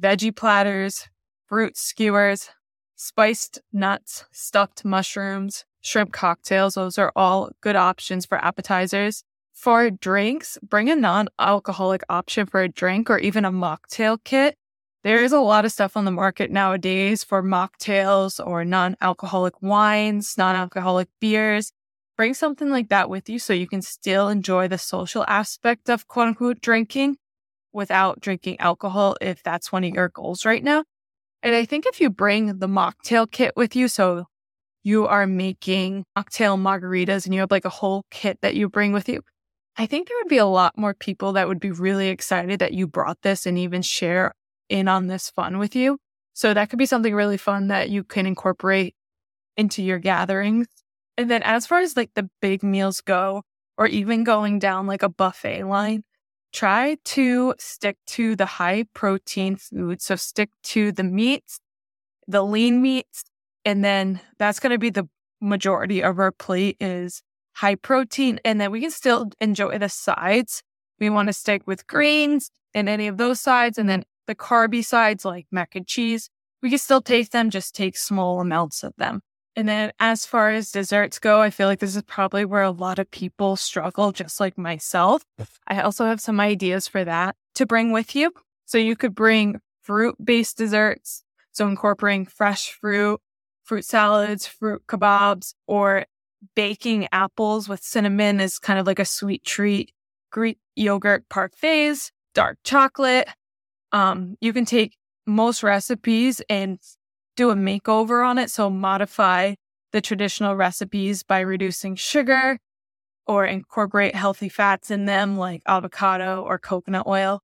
veggie 0.00 0.34
platters, 0.34 1.08
fruit 1.46 1.76
skewers, 1.76 2.50
spiced 2.96 3.60
nuts, 3.72 4.24
stuffed 4.32 4.84
mushrooms, 4.84 5.64
shrimp 5.80 6.12
cocktails. 6.12 6.74
Those 6.74 6.98
are 6.98 7.12
all 7.14 7.50
good 7.60 7.76
options 7.76 8.26
for 8.26 8.42
appetizers. 8.44 9.24
For 9.52 9.90
drinks, 9.90 10.56
bring 10.62 10.88
a 10.88 10.96
non 10.96 11.28
alcoholic 11.38 12.02
option 12.08 12.46
for 12.46 12.62
a 12.62 12.68
drink 12.68 13.10
or 13.10 13.18
even 13.18 13.44
a 13.44 13.50
mocktail 13.50 14.18
kit. 14.22 14.56
There 15.02 15.22
is 15.22 15.32
a 15.32 15.40
lot 15.40 15.64
of 15.64 15.72
stuff 15.72 15.96
on 15.96 16.04
the 16.04 16.10
market 16.10 16.50
nowadays 16.50 17.24
for 17.24 17.42
mocktails 17.42 18.44
or 18.44 18.64
non 18.64 18.96
alcoholic 19.00 19.60
wines, 19.62 20.36
non 20.38 20.54
alcoholic 20.54 21.08
beers. 21.20 21.72
Bring 22.18 22.34
something 22.34 22.68
like 22.68 22.88
that 22.88 23.08
with 23.08 23.28
you 23.30 23.38
so 23.38 23.52
you 23.52 23.68
can 23.68 23.80
still 23.80 24.28
enjoy 24.28 24.66
the 24.66 24.76
social 24.76 25.24
aspect 25.28 25.88
of 25.88 26.08
quote 26.08 26.26
unquote 26.26 26.60
drinking 26.60 27.16
without 27.72 28.20
drinking 28.20 28.58
alcohol 28.58 29.16
if 29.20 29.40
that's 29.44 29.70
one 29.70 29.84
of 29.84 29.94
your 29.94 30.08
goals 30.08 30.44
right 30.44 30.64
now. 30.64 30.82
And 31.44 31.54
I 31.54 31.64
think 31.64 31.86
if 31.86 32.00
you 32.00 32.10
bring 32.10 32.58
the 32.58 32.66
mocktail 32.66 33.30
kit 33.30 33.52
with 33.54 33.76
you, 33.76 33.86
so 33.86 34.24
you 34.82 35.06
are 35.06 35.28
making 35.28 36.06
mocktail 36.18 36.58
margaritas 36.58 37.24
and 37.24 37.34
you 37.34 37.40
have 37.40 37.52
like 37.52 37.64
a 37.64 37.68
whole 37.70 38.04
kit 38.10 38.38
that 38.42 38.56
you 38.56 38.68
bring 38.68 38.92
with 38.92 39.08
you, 39.08 39.22
I 39.76 39.86
think 39.86 40.08
there 40.08 40.16
would 40.20 40.28
be 40.28 40.38
a 40.38 40.46
lot 40.46 40.76
more 40.76 40.94
people 40.94 41.34
that 41.34 41.46
would 41.46 41.60
be 41.60 41.70
really 41.70 42.08
excited 42.08 42.58
that 42.58 42.72
you 42.72 42.88
brought 42.88 43.22
this 43.22 43.46
and 43.46 43.56
even 43.56 43.80
share 43.80 44.32
in 44.68 44.88
on 44.88 45.06
this 45.06 45.30
fun 45.30 45.58
with 45.58 45.76
you. 45.76 45.98
So 46.32 46.52
that 46.52 46.68
could 46.68 46.80
be 46.80 46.86
something 46.86 47.14
really 47.14 47.36
fun 47.36 47.68
that 47.68 47.90
you 47.90 48.02
can 48.02 48.26
incorporate 48.26 48.96
into 49.56 49.84
your 49.84 50.00
gatherings. 50.00 50.66
And 51.18 51.28
then 51.28 51.42
as 51.42 51.66
far 51.66 51.80
as 51.80 51.96
like 51.96 52.14
the 52.14 52.30
big 52.40 52.62
meals 52.62 53.00
go, 53.00 53.42
or 53.76 53.86
even 53.86 54.24
going 54.24 54.58
down 54.58 54.86
like 54.86 55.02
a 55.02 55.08
buffet 55.08 55.64
line, 55.64 56.04
try 56.52 56.96
to 57.04 57.54
stick 57.58 57.96
to 58.06 58.36
the 58.36 58.46
high 58.46 58.84
protein 58.94 59.56
foods. 59.56 60.04
So 60.04 60.16
stick 60.16 60.50
to 60.64 60.92
the 60.92 61.02
meats, 61.04 61.60
the 62.26 62.44
lean 62.44 62.80
meats, 62.80 63.24
and 63.64 63.84
then 63.84 64.20
that's 64.38 64.60
going 64.60 64.72
to 64.72 64.78
be 64.78 64.90
the 64.90 65.08
majority 65.40 66.02
of 66.02 66.18
our 66.18 66.32
plate 66.32 66.76
is 66.80 67.22
high 67.54 67.74
protein. 67.74 68.38
And 68.44 68.60
then 68.60 68.70
we 68.70 68.80
can 68.80 68.90
still 68.90 69.30
enjoy 69.40 69.78
the 69.78 69.88
sides. 69.88 70.62
We 71.00 71.10
want 71.10 71.28
to 71.28 71.32
stick 71.32 71.62
with 71.66 71.86
greens 71.86 72.50
and 72.74 72.88
any 72.88 73.08
of 73.08 73.16
those 73.16 73.40
sides. 73.40 73.76
And 73.76 73.88
then 73.88 74.04
the 74.26 74.34
carby 74.36 74.84
sides 74.84 75.24
like 75.24 75.46
mac 75.50 75.74
and 75.74 75.86
cheese, 75.86 76.30
we 76.62 76.70
can 76.70 76.78
still 76.78 77.00
take 77.00 77.30
them, 77.30 77.50
just 77.50 77.74
take 77.74 77.96
small 77.96 78.40
amounts 78.40 78.84
of 78.84 78.92
them. 78.98 79.22
And 79.58 79.68
then 79.68 79.90
as 79.98 80.24
far 80.24 80.50
as 80.50 80.70
desserts 80.70 81.18
go, 81.18 81.40
I 81.40 81.50
feel 81.50 81.66
like 81.66 81.80
this 81.80 81.96
is 81.96 82.02
probably 82.02 82.44
where 82.44 82.62
a 82.62 82.70
lot 82.70 83.00
of 83.00 83.10
people 83.10 83.56
struggle, 83.56 84.12
just 84.12 84.38
like 84.38 84.56
myself. 84.56 85.24
I 85.66 85.80
also 85.80 86.06
have 86.06 86.20
some 86.20 86.38
ideas 86.38 86.86
for 86.86 87.02
that 87.02 87.34
to 87.56 87.66
bring 87.66 87.90
with 87.90 88.14
you. 88.14 88.32
So 88.66 88.78
you 88.78 88.94
could 88.94 89.16
bring 89.16 89.60
fruit 89.82 90.14
based 90.24 90.58
desserts. 90.58 91.24
So 91.50 91.66
incorporating 91.66 92.26
fresh 92.26 92.70
fruit, 92.70 93.20
fruit 93.64 93.84
salads, 93.84 94.46
fruit 94.46 94.82
kebabs, 94.86 95.54
or 95.66 96.06
baking 96.54 97.08
apples 97.10 97.68
with 97.68 97.82
cinnamon 97.82 98.38
is 98.38 98.60
kind 98.60 98.78
of 98.78 98.86
like 98.86 99.00
a 99.00 99.04
sweet 99.04 99.42
treat. 99.42 99.90
Greek 100.30 100.58
yogurt 100.76 101.28
parfaits, 101.28 102.12
dark 102.32 102.58
chocolate. 102.62 103.26
Um, 103.90 104.36
you 104.40 104.52
can 104.52 104.66
take 104.66 104.96
most 105.26 105.64
recipes 105.64 106.40
and 106.48 106.78
do 107.38 107.50
a 107.50 107.54
makeover 107.54 108.26
on 108.28 108.36
it. 108.36 108.50
So 108.50 108.68
modify 108.68 109.54
the 109.92 110.00
traditional 110.00 110.56
recipes 110.56 111.22
by 111.22 111.38
reducing 111.38 111.94
sugar 111.94 112.58
or 113.26 113.46
incorporate 113.46 114.14
healthy 114.16 114.48
fats 114.48 114.90
in 114.90 115.04
them 115.04 115.38
like 115.38 115.62
avocado 115.64 116.42
or 116.42 116.58
coconut 116.58 117.06
oil. 117.06 117.40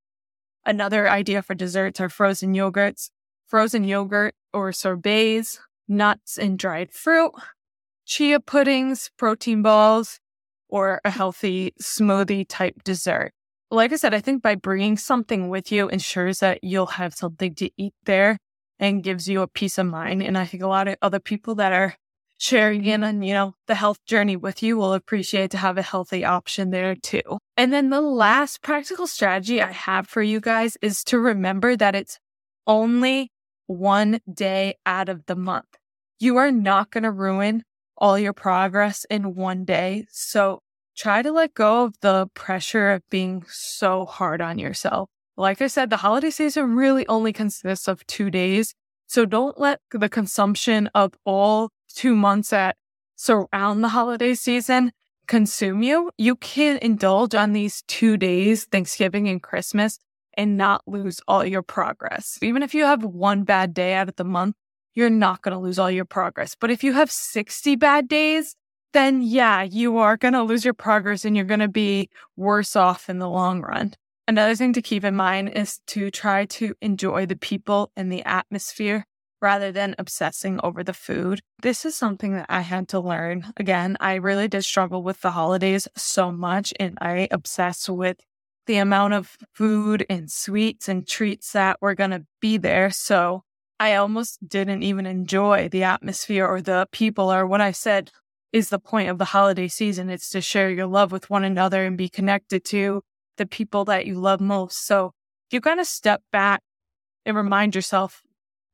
Another 0.67 1.09
idea 1.09 1.43
for 1.43 1.55
desserts 1.55 2.01
are 2.01 2.09
frozen 2.09 2.55
yogurts, 2.55 3.11
frozen 3.47 3.85
yogurt 3.85 4.35
or 4.53 4.73
sorbets, 4.73 5.61
nuts 5.87 6.39
and 6.39 6.59
dried 6.59 6.91
fruit, 6.91 7.33
chia 8.05 8.41
puddings, 8.41 9.11
protein 9.17 9.63
balls, 9.63 10.19
or 10.69 11.01
a 11.05 11.11
healthy 11.11 11.73
smoothie 11.81 12.47
type 12.49 12.83
dessert. 12.83 13.31
Like 13.71 13.93
I 13.93 13.97
said, 13.97 14.13
I 14.13 14.21
think 14.21 14.43
by 14.43 14.57
bringing 14.57 14.97
something 14.97 15.49
with 15.49 15.71
you 15.71 15.89
ensures 15.89 16.41
that 16.41 16.65
you'll 16.65 16.87
have 16.99 17.15
something 17.15 17.55
to 17.57 17.71
eat 17.77 17.95
there 18.05 18.39
and 18.79 19.03
gives 19.03 19.29
you 19.29 19.43
a 19.43 19.49
peace 19.49 19.79
of 19.79 19.87
mind. 19.87 20.23
And 20.23 20.37
I 20.37 20.45
think 20.45 20.63
a 20.63 20.69
lot 20.69 20.89
of 20.89 20.97
other 21.03 21.21
people 21.21 21.55
that 21.57 21.73
are 21.73 21.95
sharing 22.39 22.85
in 22.85 23.05
on, 23.05 23.23
you 23.23 23.33
know, 23.33 23.55
the 23.67 23.75
health 23.75 24.05
journey 24.07 24.37
with 24.37 24.63
you 24.63 24.77
will 24.77 24.93
appreciate 24.93 25.51
to 25.53 25.57
have 25.57 25.79
a 25.79 25.83
healthy 25.83 26.25
option 26.25 26.71
there 26.71 26.95
too. 26.95 27.39
And 27.57 27.73
then 27.73 27.91
the 27.91 28.01
last 28.01 28.63
practical 28.63 29.07
strategy 29.07 29.63
I 29.63 29.73
have 29.73 30.09
for 30.09 30.23
you 30.23 30.41
guys 30.41 30.77
is 30.83 31.05
to 31.05 31.19
remember 31.19 31.77
that 31.77 31.95
it's 31.95 32.19
only 32.67 33.31
one 33.67 34.21
day 34.33 34.75
out 34.85 35.09
of 35.09 35.27
the 35.27 35.37
month. 35.37 35.67
You 36.19 36.37
are 36.37 36.51
not 36.51 36.91
going 36.91 37.05
to 37.05 37.11
ruin 37.11 37.63
all 37.97 38.19
your 38.19 38.33
progress 38.33 39.07
in 39.09 39.35
one 39.35 39.65
day. 39.65 40.07
So 40.11 40.61
try 40.97 41.23
to 41.23 41.33
let 41.33 41.55
go 41.55 41.85
of 41.85 41.95
the 42.01 42.29
pressure 42.35 42.91
of 42.91 43.03
being 43.11 43.45
so 43.49 44.05
hard 44.05 44.41
on 44.41 44.59
yourself. 44.59 45.09
Like 45.37 45.61
I 45.61 45.67
said, 45.67 45.91
the 45.91 45.99
holiday 45.99 46.31
season 46.31 46.77
really 46.77 47.07
only 47.09 47.33
consists 47.33 47.89
of 47.89 48.07
two 48.07 48.31
days. 48.31 48.75
So 49.07 49.27
don't 49.27 49.59
let 49.59 49.81
the 49.91 50.09
consumption 50.09 50.89
of 50.95 51.15
all 51.25 51.71
two 51.89 52.15
months 52.15 52.51
that 52.51 52.77
surround 53.17 53.83
the 53.83 53.89
holiday 53.89 54.35
season 54.35 54.93
consume 55.27 55.83
you. 55.83 56.11
You 56.19 56.37
can 56.37 56.79
indulge 56.79 57.35
on 57.35 57.53
these 57.53 57.83
two 57.89 58.17
days, 58.17 58.65
Thanksgiving 58.65 59.29
and 59.29 59.43
Christmas, 59.43 59.99
and 60.35 60.57
not 60.57 60.83
lose 60.87 61.21
all 61.27 61.45
your 61.45 61.63
progress. 61.63 62.39
Even 62.43 62.63
if 62.63 62.75
you 62.75 62.85
have 62.85 63.05
one 63.05 63.45
bad 63.45 63.75
day 63.75 63.95
out 63.95 64.09
of 64.09 64.17
the 64.17 64.25
month, 64.25 64.57
you're 64.95 65.11
not 65.11 65.43
going 65.43 65.55
to 65.55 65.59
lose 65.59 65.79
all 65.79 65.91
your 65.91 66.05
progress. 66.05 66.55
But 66.59 66.71
if 66.71 66.85
you 66.85 66.93
have 66.93 67.11
60 67.11 67.77
bad 67.77 68.09
days, 68.09 68.55
then 68.93 69.23
yeah, 69.23 69.63
you 69.63 69.99
are 69.99 70.17
going 70.17 70.35
to 70.35 70.43
lose 70.43 70.65
your 70.65 70.75
progress 70.75 71.25
and 71.25 71.37
you're 71.37 71.45
going 71.45 71.61
to 71.61 71.69
be 71.69 72.09
worse 72.37 72.77
off 72.77 73.09
in 73.09 73.19
the 73.19 73.29
long 73.29 73.61
run. 73.61 73.95
Another 74.27 74.55
thing 74.55 74.73
to 74.73 74.81
keep 74.81 75.05
in 75.05 75.15
mind 75.15 75.51
is 75.51 75.81
to 75.89 76.11
try 76.11 76.47
to 76.47 76.75
enjoy 76.81 77.27
the 77.27 77.37
people 77.37 77.93
and 77.95 78.11
the 78.11 78.25
atmosphere 78.25 79.05
rather 79.43 79.71
than 79.71 79.95
obsessing 79.99 80.59
over 80.63 80.83
the 80.83 80.95
food. 80.95 81.43
This 81.61 81.85
is 81.85 81.95
something 81.95 82.33
that 82.33 82.47
I 82.49 82.63
had 82.63 82.89
to 82.89 83.01
learn. 83.01 83.53
Again, 83.59 83.99
I 84.01 84.15
really 84.15 84.49
did 84.49 84.65
struggle 84.65 85.03
with 85.03 85.21
the 85.21 85.33
holidays 85.33 85.87
so 85.95 86.33
much 86.33 86.73
and 86.81 86.97
I 87.03 87.29
obsessed 87.31 87.91
with 87.91 88.17
the 88.67 88.79
amount 88.79 89.13
of 89.13 89.37
food 89.53 90.07
and 90.09 90.31
sweets 90.31 90.89
and 90.89 91.07
treats 91.07 91.53
that 91.53 91.77
were 91.83 91.95
going 91.95 92.13
to 92.13 92.25
be 92.41 92.57
there. 92.57 92.89
So 92.89 93.43
I 93.79 93.95
almost 93.97 94.49
didn't 94.49 94.83
even 94.83 95.05
enjoy 95.05 95.69
the 95.69 95.83
atmosphere 95.83 96.47
or 96.47 96.63
the 96.63 96.89
people 96.93 97.31
or 97.31 97.47
what 97.47 97.61
I 97.61 97.73
said 97.73 98.11
is 98.55 98.71
the 98.71 98.79
point 98.79 99.11
of 99.11 99.19
the 99.19 99.27
holiday 99.27 99.69
season. 99.69 100.09
It's 100.09 100.31
to 100.31 100.41
share 100.41 100.71
your 100.71 100.87
love 100.87 101.13
with 101.13 101.29
one 101.29 101.45
another 101.45 101.85
and 101.85 101.99
be 101.99 102.09
connected 102.09 102.65
to 102.67 103.03
the 103.37 103.47
people 103.47 103.85
that 103.87 104.07
you 104.07 104.15
love 104.15 104.41
most. 104.41 104.87
So 104.87 105.13
you 105.51 105.61
kind 105.61 105.81
of 105.81 105.87
step 105.87 106.23
back 106.33 106.61
and 107.25 107.37
remind 107.37 107.75
yourself 107.75 108.23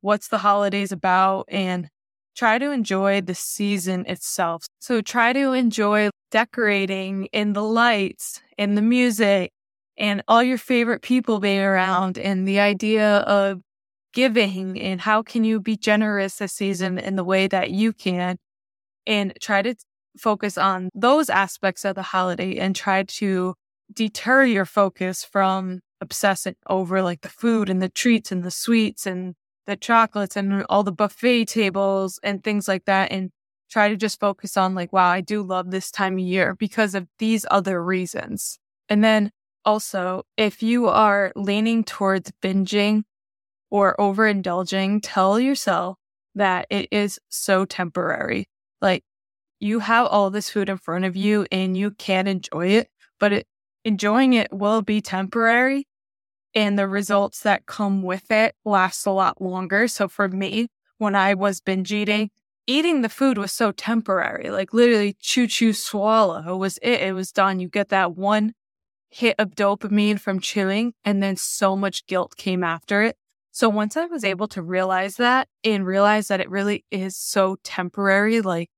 what's 0.01 0.27
the 0.27 0.39
holidays 0.39 0.91
about 0.91 1.45
and 1.49 1.89
try 2.35 2.57
to 2.57 2.71
enjoy 2.71 3.21
the 3.21 3.35
season 3.35 4.05
itself. 4.07 4.65
So 4.79 5.01
try 5.01 5.33
to 5.33 5.53
enjoy 5.53 6.09
decorating 6.31 7.25
in 7.33 7.53
the 7.53 7.63
lights 7.63 8.41
and 8.57 8.77
the 8.77 8.81
music 8.81 9.51
and 9.97 10.23
all 10.27 10.41
your 10.41 10.57
favorite 10.57 11.01
people 11.01 11.39
being 11.39 11.59
around 11.59 12.17
and 12.17 12.47
the 12.47 12.59
idea 12.59 13.17
of 13.17 13.61
giving 14.13 14.79
and 14.79 15.01
how 15.01 15.21
can 15.21 15.43
you 15.43 15.59
be 15.59 15.77
generous 15.77 16.37
this 16.37 16.53
season 16.53 16.97
in 16.97 17.15
the 17.15 17.23
way 17.23 17.47
that 17.47 17.71
you 17.71 17.93
can 17.93 18.37
and 19.05 19.33
try 19.41 19.61
to 19.61 19.75
focus 20.17 20.57
on 20.57 20.89
those 20.93 21.29
aspects 21.29 21.85
of 21.85 21.95
the 21.95 22.01
holiday 22.01 22.57
and 22.57 22.75
try 22.75 23.03
to 23.03 23.55
deter 23.93 24.43
your 24.43 24.65
focus 24.65 25.23
from 25.23 25.81
obsessing 25.99 26.55
over 26.67 27.01
like 27.01 27.21
the 27.21 27.29
food 27.29 27.69
and 27.69 27.81
the 27.81 27.89
treats 27.89 28.31
and 28.31 28.43
the 28.43 28.51
sweets 28.51 29.05
and 29.05 29.35
the 29.67 29.75
chocolates 29.75 30.35
and 30.35 30.65
all 30.69 30.83
the 30.83 30.91
buffet 30.91 31.45
tables 31.45 32.19
and 32.23 32.43
things 32.43 32.67
like 32.67 32.85
that 32.85 33.11
and 33.11 33.29
try 33.69 33.87
to 33.87 33.95
just 33.95 34.19
focus 34.19 34.57
on 34.57 34.75
like 34.75 34.91
wow 34.91 35.09
I 35.09 35.21
do 35.21 35.43
love 35.43 35.71
this 35.71 35.91
time 35.91 36.13
of 36.13 36.19
year 36.19 36.55
because 36.55 36.95
of 36.95 37.07
these 37.19 37.45
other 37.51 37.83
reasons. 37.83 38.57
And 38.89 39.03
then 39.03 39.31
also 39.63 40.23
if 40.37 40.63
you 40.63 40.87
are 40.87 41.31
leaning 41.35 41.83
towards 41.83 42.31
binging 42.41 43.03
or 43.69 43.95
overindulging, 43.97 44.99
tell 45.01 45.39
yourself 45.39 45.97
that 46.35 46.67
it 46.69 46.87
is 46.91 47.19
so 47.29 47.65
temporary. 47.65 48.47
Like 48.81 49.03
you 49.59 49.79
have 49.79 50.07
all 50.07 50.29
this 50.29 50.49
food 50.49 50.69
in 50.69 50.77
front 50.77 51.05
of 51.05 51.15
you 51.15 51.45
and 51.51 51.77
you 51.77 51.91
can 51.91 52.27
enjoy 52.27 52.67
it, 52.67 52.89
but 53.19 53.31
it, 53.31 53.47
enjoying 53.83 54.33
it 54.33 54.51
will 54.51 54.81
be 54.81 55.01
temporary 55.01 55.87
and 56.53 56.77
the 56.77 56.87
results 56.87 57.41
that 57.41 57.65
come 57.65 58.01
with 58.01 58.29
it 58.31 58.55
last 58.65 59.05
a 59.05 59.11
lot 59.11 59.41
longer. 59.41 59.87
So 59.87 60.07
for 60.07 60.27
me, 60.27 60.67
when 60.97 61.15
I 61.15 61.33
was 61.33 61.61
binge 61.61 61.91
eating, 61.91 62.29
eating 62.67 63.01
the 63.01 63.09
food 63.09 63.37
was 63.37 63.51
so 63.51 63.71
temporary, 63.71 64.49
like 64.49 64.73
literally 64.73 65.15
chew, 65.19 65.47
chew, 65.47 65.73
swallow 65.73 66.55
was 66.57 66.77
it. 66.81 67.01
It 67.01 67.13
was 67.13 67.31
done. 67.31 67.59
You 67.59 67.69
get 67.69 67.89
that 67.89 68.15
one 68.15 68.53
hit 69.09 69.35
of 69.39 69.51
dopamine 69.51 70.19
from 70.19 70.39
chewing 70.39 70.93
and 71.03 71.21
then 71.21 71.35
so 71.35 71.75
much 71.75 72.05
guilt 72.05 72.35
came 72.37 72.63
after 72.63 73.01
it. 73.01 73.17
So 73.51 73.67
once 73.67 73.97
I 73.97 74.05
was 74.05 74.23
able 74.23 74.47
to 74.49 74.61
realize 74.61 75.17
that 75.17 75.49
and 75.63 75.85
realize 75.85 76.29
that 76.29 76.39
it 76.39 76.49
really 76.49 76.85
is 76.89 77.17
so 77.17 77.57
temporary, 77.63 78.39
like 78.41 78.69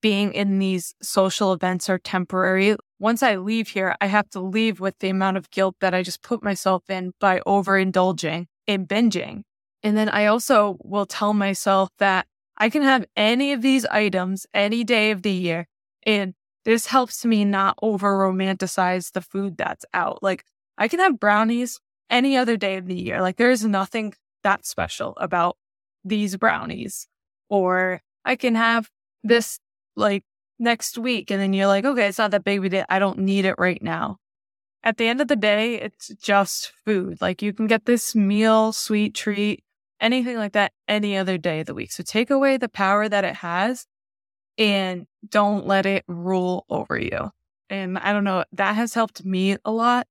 being 0.00 0.32
in 0.32 0.58
these 0.58 0.94
social 1.02 1.52
events 1.52 1.90
are 1.90 1.98
temporary. 1.98 2.76
Once 2.98 3.22
I 3.22 3.36
leave 3.36 3.68
here, 3.68 3.94
I 4.00 4.06
have 4.06 4.28
to 4.30 4.40
leave 4.40 4.80
with 4.80 4.98
the 5.00 5.10
amount 5.10 5.36
of 5.36 5.50
guilt 5.50 5.76
that 5.80 5.94
I 5.94 6.02
just 6.02 6.22
put 6.22 6.42
myself 6.42 6.88
in 6.88 7.12
by 7.20 7.40
overindulging 7.40 8.46
and 8.66 8.88
binging. 8.88 9.42
And 9.82 9.96
then 9.96 10.08
I 10.08 10.26
also 10.26 10.78
will 10.82 11.06
tell 11.06 11.34
myself 11.34 11.90
that 11.98 12.26
I 12.56 12.70
can 12.70 12.82
have 12.82 13.04
any 13.14 13.52
of 13.52 13.60
these 13.60 13.84
items 13.86 14.46
any 14.54 14.82
day 14.82 15.10
of 15.10 15.22
the 15.22 15.30
year. 15.30 15.66
And 16.04 16.34
this 16.64 16.86
helps 16.86 17.24
me 17.24 17.44
not 17.44 17.78
over 17.82 18.18
romanticize 18.18 19.12
the 19.12 19.20
food 19.20 19.56
that's 19.56 19.84
out. 19.92 20.22
Like 20.22 20.44
I 20.78 20.88
can 20.88 20.98
have 20.98 21.20
brownies 21.20 21.78
any 22.08 22.36
other 22.36 22.56
day 22.56 22.76
of 22.76 22.86
the 22.86 22.98
year. 22.98 23.20
Like 23.20 23.36
there 23.36 23.50
is 23.50 23.64
nothing 23.64 24.14
that 24.42 24.64
special 24.64 25.14
about 25.18 25.56
these 26.04 26.36
brownies. 26.36 27.06
Or 27.50 28.00
I 28.24 28.36
can 28.36 28.54
have 28.54 28.90
this 29.22 29.60
like 29.96 30.24
next 30.58 30.98
week. 30.98 31.30
And 31.30 31.40
then 31.40 31.52
you're 31.52 31.66
like, 31.66 31.84
okay, 31.84 32.06
it's 32.08 32.18
not 32.18 32.30
that 32.30 32.44
big 32.44 32.58
of 32.58 32.64
a 32.64 32.68
deal. 32.68 32.84
I 32.88 32.98
don't 32.98 33.18
need 33.18 33.44
it 33.44 33.56
right 33.58 33.82
now. 33.82 34.18
At 34.82 34.98
the 34.98 35.08
end 35.08 35.20
of 35.20 35.28
the 35.28 35.36
day, 35.36 35.80
it's 35.80 36.08
just 36.20 36.72
food. 36.84 37.18
Like 37.20 37.42
you 37.42 37.52
can 37.52 37.66
get 37.66 37.86
this 37.86 38.14
meal, 38.14 38.72
sweet 38.72 39.14
treat, 39.14 39.64
anything 40.00 40.36
like 40.36 40.52
that 40.52 40.72
any 40.86 41.16
other 41.16 41.38
day 41.38 41.60
of 41.60 41.66
the 41.66 41.74
week. 41.74 41.92
So 41.92 42.02
take 42.02 42.30
away 42.30 42.56
the 42.56 42.68
power 42.68 43.08
that 43.08 43.24
it 43.24 43.36
has 43.36 43.86
and 44.58 45.06
don't 45.28 45.66
let 45.66 45.86
it 45.86 46.04
rule 46.06 46.64
over 46.70 46.98
you. 46.98 47.30
And 47.68 47.98
I 47.98 48.12
don't 48.12 48.24
know, 48.24 48.44
that 48.52 48.74
has 48.74 48.94
helped 48.94 49.24
me 49.24 49.56
a 49.64 49.70
lot 49.72 50.06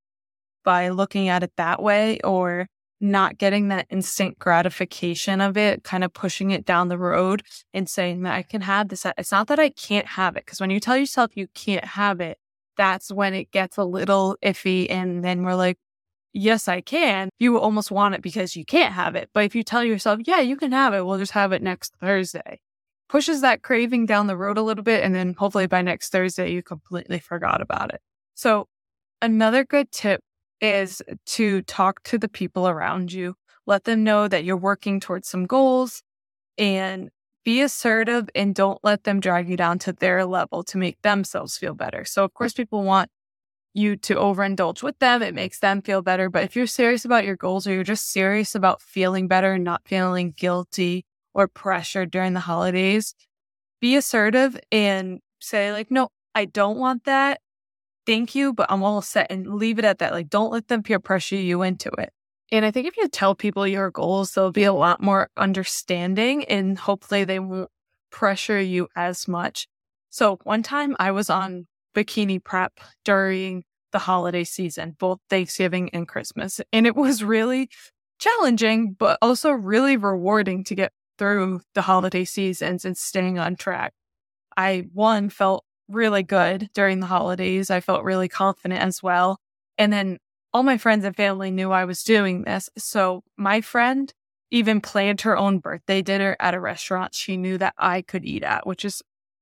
by 0.63 0.89
looking 0.89 1.29
at 1.29 1.43
it 1.43 1.53
that 1.57 1.81
way 1.81 2.19
or 2.21 2.67
not 3.11 3.37
getting 3.37 3.69
that 3.69 3.87
instant 3.89 4.39
gratification 4.39 5.41
of 5.41 5.57
it, 5.57 5.83
kind 5.83 6.03
of 6.03 6.13
pushing 6.13 6.51
it 6.51 6.65
down 6.65 6.89
the 6.89 6.97
road 6.97 7.43
and 7.73 7.89
saying 7.89 8.23
that 8.23 8.35
I 8.35 8.43
can 8.43 8.61
have 8.61 8.89
this. 8.89 9.05
It's 9.17 9.31
not 9.31 9.47
that 9.47 9.59
I 9.59 9.69
can't 9.69 10.07
have 10.07 10.35
it. 10.35 10.45
Cause 10.45 10.59
when 10.59 10.69
you 10.69 10.79
tell 10.79 10.97
yourself 10.97 11.31
you 11.35 11.47
can't 11.53 11.85
have 11.85 12.19
it, 12.19 12.37
that's 12.77 13.11
when 13.11 13.33
it 13.33 13.51
gets 13.51 13.77
a 13.77 13.83
little 13.83 14.37
iffy. 14.43 14.87
And 14.89 15.23
then 15.23 15.43
we're 15.43 15.55
like, 15.55 15.77
yes, 16.33 16.67
I 16.67 16.81
can. 16.81 17.29
You 17.39 17.59
almost 17.59 17.91
want 17.91 18.15
it 18.15 18.21
because 18.21 18.55
you 18.55 18.65
can't 18.65 18.93
have 18.93 19.15
it. 19.15 19.29
But 19.33 19.45
if 19.45 19.55
you 19.55 19.63
tell 19.63 19.83
yourself, 19.83 20.19
yeah, 20.25 20.41
you 20.41 20.57
can 20.57 20.71
have 20.71 20.93
it, 20.93 21.05
we'll 21.05 21.17
just 21.17 21.31
have 21.31 21.53
it 21.53 21.63
next 21.63 21.93
Thursday, 22.01 22.59
pushes 23.07 23.41
that 23.41 23.63
craving 23.63 24.05
down 24.05 24.27
the 24.27 24.37
road 24.37 24.57
a 24.57 24.61
little 24.61 24.83
bit. 24.83 25.03
And 25.03 25.15
then 25.15 25.33
hopefully 25.37 25.67
by 25.67 25.81
next 25.81 26.11
Thursday, 26.11 26.51
you 26.51 26.61
completely 26.61 27.19
forgot 27.19 27.61
about 27.61 27.93
it. 27.93 28.01
So 28.33 28.67
another 29.21 29.63
good 29.63 29.91
tip 29.91 30.21
is 30.61 31.01
to 31.25 31.61
talk 31.63 32.03
to 32.03 32.17
the 32.17 32.29
people 32.29 32.67
around 32.67 33.11
you, 33.11 33.35
let 33.65 33.83
them 33.83 34.03
know 34.03 34.27
that 34.27 34.43
you're 34.43 34.57
working 34.57 34.99
towards 34.99 35.27
some 35.27 35.45
goals 35.45 36.01
and 36.57 37.09
be 37.43 37.61
assertive 37.61 38.29
and 38.33 38.55
don't 38.55 38.79
let 38.83 39.03
them 39.03 39.19
drag 39.19 39.47
you 39.49 39.57
down 39.57 39.79
to 39.79 39.93
their 39.93 40.25
level 40.25 40.63
to 40.63 40.77
make 40.77 41.01
themselves 41.03 41.57
feel 41.57 41.75
better. 41.75 42.03
So, 42.05 42.23
of 42.23 42.33
course, 42.33 42.53
people 42.53 42.83
want 42.83 43.09
you 43.73 43.97
to 43.97 44.15
overindulge 44.15 44.81
with 44.81 44.97
them. 44.99 45.21
It 45.21 45.35
makes 45.35 45.59
them 45.59 45.81
feel 45.81 46.01
better. 46.01 46.29
But 46.29 46.43
if 46.43 46.55
you're 46.55 46.65
serious 46.65 47.05
about 47.05 47.25
your 47.25 47.35
goals 47.35 47.67
or 47.67 47.73
you're 47.73 47.83
just 47.83 48.11
serious 48.11 48.55
about 48.55 48.81
feeling 48.81 49.27
better 49.27 49.53
and 49.53 49.63
not 49.63 49.81
feeling 49.85 50.33
guilty 50.35 51.05
or 51.33 51.47
pressured 51.47 52.09
during 52.09 52.33
the 52.33 52.39
holidays, 52.39 53.13
be 53.81 53.95
assertive 53.95 54.57
and 54.71 55.19
say, 55.41 55.71
like, 55.71 55.91
no, 55.91 56.09
I 56.33 56.45
don't 56.45 56.77
want 56.77 57.03
that 57.03 57.41
thank 58.05 58.35
you, 58.35 58.53
but 58.53 58.71
I'm 58.71 58.83
all 58.83 59.01
set 59.01 59.27
and 59.29 59.55
leave 59.55 59.79
it 59.79 59.85
at 59.85 59.99
that. 59.99 60.13
Like, 60.13 60.29
don't 60.29 60.51
let 60.51 60.67
them 60.67 60.83
peer 60.83 60.99
pressure 60.99 61.35
you 61.35 61.61
into 61.61 61.89
it. 61.97 62.11
And 62.51 62.63
I 62.63 62.71
think 62.71 62.87
if 62.87 62.95
you 62.97 63.07
tell 63.07 63.35
people 63.35 63.67
your 63.67 63.91
goals, 63.91 64.33
they'll 64.33 64.51
be 64.51 64.63
a 64.63 64.73
lot 64.73 65.01
more 65.01 65.29
understanding 65.35 66.45
and 66.45 66.77
hopefully 66.77 67.23
they 67.23 67.39
won't 67.39 67.69
pressure 68.11 68.61
you 68.61 68.87
as 68.95 69.27
much. 69.27 69.67
So 70.09 70.39
one 70.43 70.63
time 70.63 70.95
I 70.99 71.11
was 71.11 71.29
on 71.29 71.67
bikini 71.95 72.41
prep 72.43 72.79
during 73.03 73.63
the 73.91 73.99
holiday 73.99 74.43
season, 74.43 74.95
both 74.97 75.19
Thanksgiving 75.29 75.89
and 75.89 76.07
Christmas. 76.07 76.61
And 76.71 76.85
it 76.85 76.95
was 76.95 77.23
really 77.23 77.69
challenging, 78.19 78.93
but 78.93 79.17
also 79.21 79.51
really 79.51 79.97
rewarding 79.97 80.63
to 80.65 80.75
get 80.75 80.91
through 81.17 81.61
the 81.73 81.81
holiday 81.81 82.25
seasons 82.25 82.85
and 82.85 82.95
staying 82.97 83.39
on 83.39 83.55
track. 83.55 83.93
I, 84.55 84.85
one, 84.93 85.29
felt 85.29 85.64
really 85.87 86.23
good 86.23 86.69
during 86.73 86.99
the 86.99 87.05
holidays. 87.07 87.69
I 87.69 87.79
felt 87.79 88.03
really 88.03 88.27
confident 88.27 88.81
as 88.81 89.03
well. 89.03 89.39
And 89.77 89.91
then 89.91 90.17
all 90.53 90.63
my 90.63 90.77
friends 90.77 91.03
and 91.05 91.15
family 91.15 91.51
knew 91.51 91.71
I 91.71 91.85
was 91.85 92.03
doing 92.03 92.43
this. 92.43 92.69
So 92.77 93.23
my 93.37 93.61
friend 93.61 94.13
even 94.51 94.79
planned 94.79 95.21
her 95.21 95.37
own 95.37 95.59
birthday 95.59 96.01
dinner 96.01 96.35
at 96.39 96.53
a 96.53 96.59
restaurant 96.59 97.13
she 97.13 97.35
knew 97.35 97.57
that 97.57 97.73
I 97.77 98.01
could 98.01 98.23
eat 98.23 98.43
at, 98.43 98.65
which 98.65 98.85
is 98.85 99.01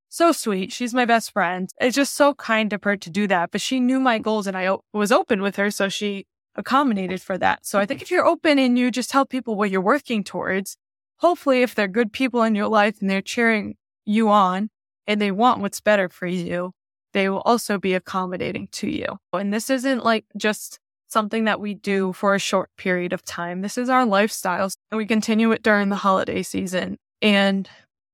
so 0.09 0.31
sweet. 0.31 0.71
She's 0.71 0.93
my 0.93 1.05
best 1.05 1.31
friend. 1.31 1.69
It's 1.79 1.95
just 1.95 2.15
so 2.15 2.33
kind 2.35 2.71
of 2.73 2.83
her 2.83 2.97
to 2.97 3.09
do 3.09 3.27
that. 3.27 3.51
But 3.51 3.61
she 3.61 3.79
knew 3.79 3.99
my 3.99 4.19
goals 4.19 4.47
and 4.47 4.55
I 4.57 4.67
o- 4.67 4.83
was 4.93 5.11
open 5.11 5.41
with 5.41 5.55
her. 5.55 5.71
So 5.71 5.89
she 5.89 6.25
accommodated 6.55 7.21
for 7.21 7.37
that. 7.37 7.65
So 7.65 7.79
I 7.79 7.85
think 7.85 8.01
if 8.01 8.11
you're 8.11 8.25
open 8.25 8.59
and 8.59 8.77
you 8.77 8.91
just 8.91 9.09
tell 9.09 9.25
people 9.25 9.55
what 9.55 9.71
you're 9.71 9.81
working 9.81 10.23
towards, 10.23 10.77
hopefully 11.17 11.63
if 11.63 11.73
they're 11.73 11.87
good 11.87 12.13
people 12.13 12.43
in 12.43 12.55
your 12.55 12.67
life 12.67 13.01
and 13.01 13.09
they're 13.09 13.21
cheering 13.21 13.75
you 14.05 14.29
on, 14.29 14.69
and 15.07 15.21
they 15.21 15.31
want 15.31 15.61
what's 15.61 15.81
better 15.81 16.09
for 16.09 16.27
you, 16.27 16.71
they 17.13 17.29
will 17.29 17.41
also 17.41 17.77
be 17.77 17.93
accommodating 17.93 18.67
to 18.73 18.89
you. 18.89 19.17
And 19.31 19.53
this 19.53 19.69
isn't 19.69 20.03
like 20.03 20.25
just 20.35 20.79
something 21.07 21.45
that 21.45 21.59
we 21.59 21.75
do 21.75 22.11
for 22.13 22.33
a 22.33 22.39
short 22.39 22.69
period 22.77 23.13
of 23.13 23.23
time. 23.23 23.61
This 23.61 23.77
is 23.77 23.89
our 23.89 24.05
lifestyles 24.05 24.75
and 24.91 24.97
we 24.97 25.05
continue 25.05 25.51
it 25.51 25.63
during 25.63 25.89
the 25.89 25.95
holiday 25.95 26.41
season. 26.41 26.97
And 27.21 27.69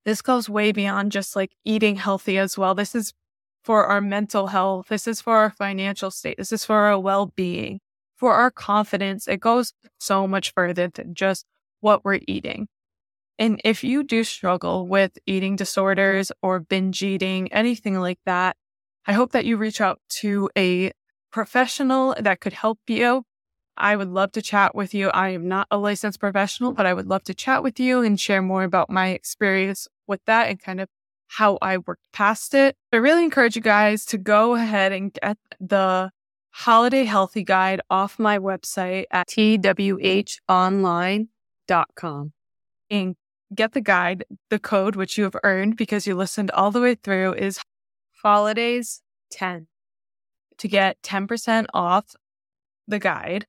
this 0.06 0.22
goes 0.22 0.50
way 0.50 0.72
beyond 0.72 1.12
just 1.12 1.36
like 1.36 1.52
eating 1.64 1.96
healthy 1.96 2.38
as 2.38 2.58
well. 2.58 2.76
This 2.76 2.94
is 2.94 3.14
for 3.64 3.86
our 3.86 4.02
mental 4.02 4.48
health. 4.48 4.88
This 4.90 5.08
is 5.08 5.22
for 5.22 5.38
our 5.38 5.50
financial 5.50 6.12
state. 6.12 6.38
This 6.38 6.52
is 6.52 6.66
for 6.66 6.76
our 6.76 7.00
well 7.00 7.28
being, 7.28 7.80
for 8.16 8.34
our 8.34 8.52
confidence. 8.52 9.28
It 9.28 9.40
goes 9.40 9.74
so 10.00 10.28
much 10.28 10.54
further 10.54 10.88
than 10.88 11.14
just 11.14 11.46
what 11.80 12.04
we're 12.04 12.20
eating. 12.28 12.68
And 13.40 13.60
if 13.64 13.84
you 13.84 14.04
do 14.04 14.24
struggle 14.24 14.86
with 14.86 15.18
eating 15.26 15.56
disorders 15.56 16.32
or 16.44 16.60
binge 16.60 17.02
eating, 17.02 17.52
anything 17.52 18.00
like 18.00 18.20
that, 18.26 18.56
I 19.08 19.14
hope 19.14 19.32
that 19.32 19.46
you 19.46 19.58
reach 19.58 19.82
out 19.82 20.00
to 20.22 20.50
a 20.58 20.92
professional 21.32 22.16
that 22.20 22.42
could 22.42 22.54
help 22.54 22.80
you. 22.88 23.24
I 23.78 23.96
would 23.96 24.10
love 24.10 24.34
to 24.34 24.42
chat 24.42 24.76
with 24.76 24.94
you. 24.94 25.08
I 25.10 25.30
am 25.30 25.48
not 25.48 25.68
a 25.72 25.78
licensed 25.78 26.20
professional, 26.20 26.74
but 26.74 26.86
I 26.86 26.94
would 26.94 27.08
love 27.08 27.24
to 27.24 27.34
chat 27.34 27.64
with 27.64 27.80
you 27.80 28.02
and 28.02 28.20
share 28.20 28.42
more 28.42 28.64
about 28.64 28.90
my 28.90 29.10
experience 29.10 29.88
with 30.06 30.20
that 30.26 30.50
and 30.50 30.62
kind 30.62 30.82
of 30.82 30.90
how 31.28 31.58
I 31.62 31.78
worked 31.78 32.12
past 32.12 32.54
it. 32.54 32.76
I 32.92 32.98
really 32.98 33.24
encourage 33.24 33.56
you 33.56 33.62
guys 33.62 34.04
to 34.08 34.18
go 34.18 34.56
ahead 34.56 34.92
and 34.92 35.14
get 35.14 35.38
the 35.62 36.12
Holiday 36.52 37.06
Healthy 37.06 37.44
Guide 37.46 37.80
off 37.90 38.20
my 38.20 38.38
website 38.38 39.06
at 39.12 39.30
TWH 39.30 40.40
Online 40.50 41.30
samdesalvo.com 41.70 42.34
and 42.90 43.16
get 43.54 43.74
the 43.74 43.82
guide. 43.82 44.26
The 44.50 44.60
code, 44.60 44.96
which 44.96 45.18
you 45.18 45.24
have 45.24 45.36
earned 45.44 45.78
because 45.78 46.08
you 46.08 46.16
listened 46.16 46.52
all 46.52 46.72
the 46.72 46.82
way 46.82 46.96
through, 46.96 47.34
is 47.34 47.60
holidays 48.22 49.02
10 49.32 49.68
to 50.58 50.68
get 50.68 51.02
10% 51.02 51.66
off 51.74 52.16
the 52.88 53.00
guide. 53.00 53.48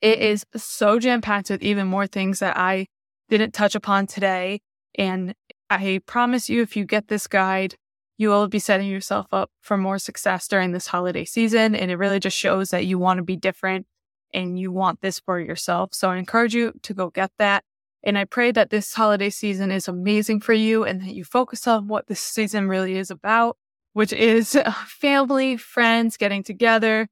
It 0.00 0.18
is 0.18 0.44
so 0.56 0.98
jam 0.98 1.20
packed 1.20 1.50
with 1.50 1.62
even 1.62 1.86
more 1.86 2.06
things 2.06 2.40
that 2.40 2.56
I 2.56 2.86
didn't 3.28 3.52
touch 3.54 3.74
upon 3.74 4.06
today. 4.06 4.60
And 4.96 5.34
I 5.70 6.00
promise 6.06 6.48
you, 6.48 6.62
if 6.62 6.76
you 6.76 6.84
get 6.84 7.08
this 7.08 7.26
guide, 7.26 7.76
you 8.18 8.28
will 8.28 8.48
be 8.48 8.58
setting 8.58 8.88
yourself 8.88 9.26
up 9.32 9.50
for 9.60 9.76
more 9.76 9.98
success 9.98 10.46
during 10.46 10.72
this 10.72 10.88
holiday 10.88 11.24
season. 11.24 11.74
And 11.74 11.90
it 11.90 11.96
really 11.96 12.20
just 12.20 12.36
shows 12.36 12.70
that 12.70 12.84
you 12.84 12.98
want 12.98 13.18
to 13.18 13.22
be 13.22 13.36
different 13.36 13.86
and 14.34 14.58
you 14.58 14.70
want 14.70 15.00
this 15.00 15.18
for 15.18 15.40
yourself. 15.40 15.94
So 15.94 16.10
I 16.10 16.16
encourage 16.16 16.54
you 16.54 16.72
to 16.82 16.94
go 16.94 17.10
get 17.10 17.30
that. 17.38 17.64
And 18.04 18.18
I 18.18 18.24
pray 18.24 18.50
that 18.52 18.70
this 18.70 18.94
holiday 18.94 19.30
season 19.30 19.70
is 19.70 19.86
amazing 19.86 20.40
for 20.40 20.52
you 20.52 20.84
and 20.84 21.00
that 21.02 21.14
you 21.14 21.24
focus 21.24 21.66
on 21.68 21.88
what 21.88 22.08
this 22.08 22.20
season 22.20 22.68
really 22.68 22.96
is 22.96 23.10
about, 23.10 23.56
which 23.92 24.12
is 24.12 24.56
uh, 24.56 24.72
family, 24.86 25.56
friends, 25.56 26.16
getting 26.16 26.42
together. 26.42 27.08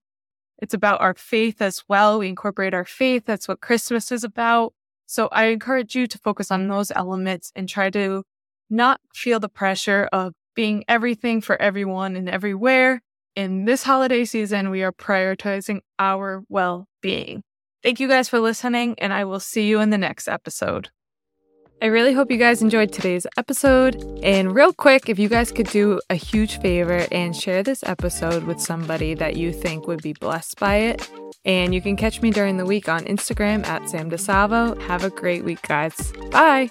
It's 0.60 0.74
about 0.74 1.00
our 1.00 1.14
faith 1.14 1.62
as 1.62 1.84
well. 1.88 2.18
We 2.18 2.28
incorporate 2.28 2.74
our 2.74 2.84
faith. 2.84 3.24
That's 3.24 3.48
what 3.48 3.60
Christmas 3.60 4.12
is 4.12 4.24
about. 4.24 4.74
So 5.06 5.28
I 5.32 5.46
encourage 5.46 5.94
you 5.94 6.06
to 6.06 6.18
focus 6.18 6.50
on 6.50 6.68
those 6.68 6.90
elements 6.90 7.50
and 7.56 7.68
try 7.68 7.90
to 7.90 8.24
not 8.68 9.00
feel 9.14 9.40
the 9.40 9.48
pressure 9.48 10.08
of 10.12 10.34
being 10.54 10.84
everything 10.86 11.40
for 11.40 11.60
everyone 11.60 12.16
and 12.16 12.28
everywhere. 12.28 13.00
In 13.34 13.64
this 13.64 13.82
holiday 13.84 14.24
season, 14.24 14.70
we 14.70 14.82
are 14.82 14.92
prioritizing 14.92 15.80
our 15.98 16.42
well 16.48 16.86
being. 17.00 17.42
Thank 17.82 18.00
you 18.00 18.08
guys 18.08 18.28
for 18.28 18.40
listening, 18.40 18.94
and 18.98 19.12
I 19.12 19.24
will 19.24 19.40
see 19.40 19.66
you 19.66 19.80
in 19.80 19.90
the 19.90 19.98
next 19.98 20.28
episode. 20.28 20.90
I 21.82 21.86
really 21.86 22.12
hope 22.12 22.30
you 22.30 22.36
guys 22.36 22.60
enjoyed 22.60 22.92
today's 22.92 23.26
episode. 23.38 23.96
And 24.22 24.54
real 24.54 24.74
quick, 24.74 25.08
if 25.08 25.18
you 25.18 25.30
guys 25.30 25.50
could 25.50 25.68
do 25.68 25.98
a 26.10 26.14
huge 26.14 26.60
favor 26.60 27.06
and 27.10 27.34
share 27.34 27.62
this 27.62 27.82
episode 27.84 28.44
with 28.44 28.60
somebody 28.60 29.14
that 29.14 29.36
you 29.36 29.50
think 29.50 29.86
would 29.86 30.02
be 30.02 30.12
blessed 30.12 30.60
by 30.60 30.76
it. 30.76 31.10
And 31.46 31.74
you 31.74 31.80
can 31.80 31.96
catch 31.96 32.20
me 32.20 32.30
during 32.30 32.58
the 32.58 32.66
week 32.66 32.90
on 32.90 33.04
Instagram 33.04 33.64
at 33.66 33.88
Sam 33.88 34.10
DeSalvo. 34.10 34.78
Have 34.82 35.04
a 35.04 35.10
great 35.10 35.42
week, 35.42 35.62
guys. 35.62 36.12
Bye. 36.30 36.70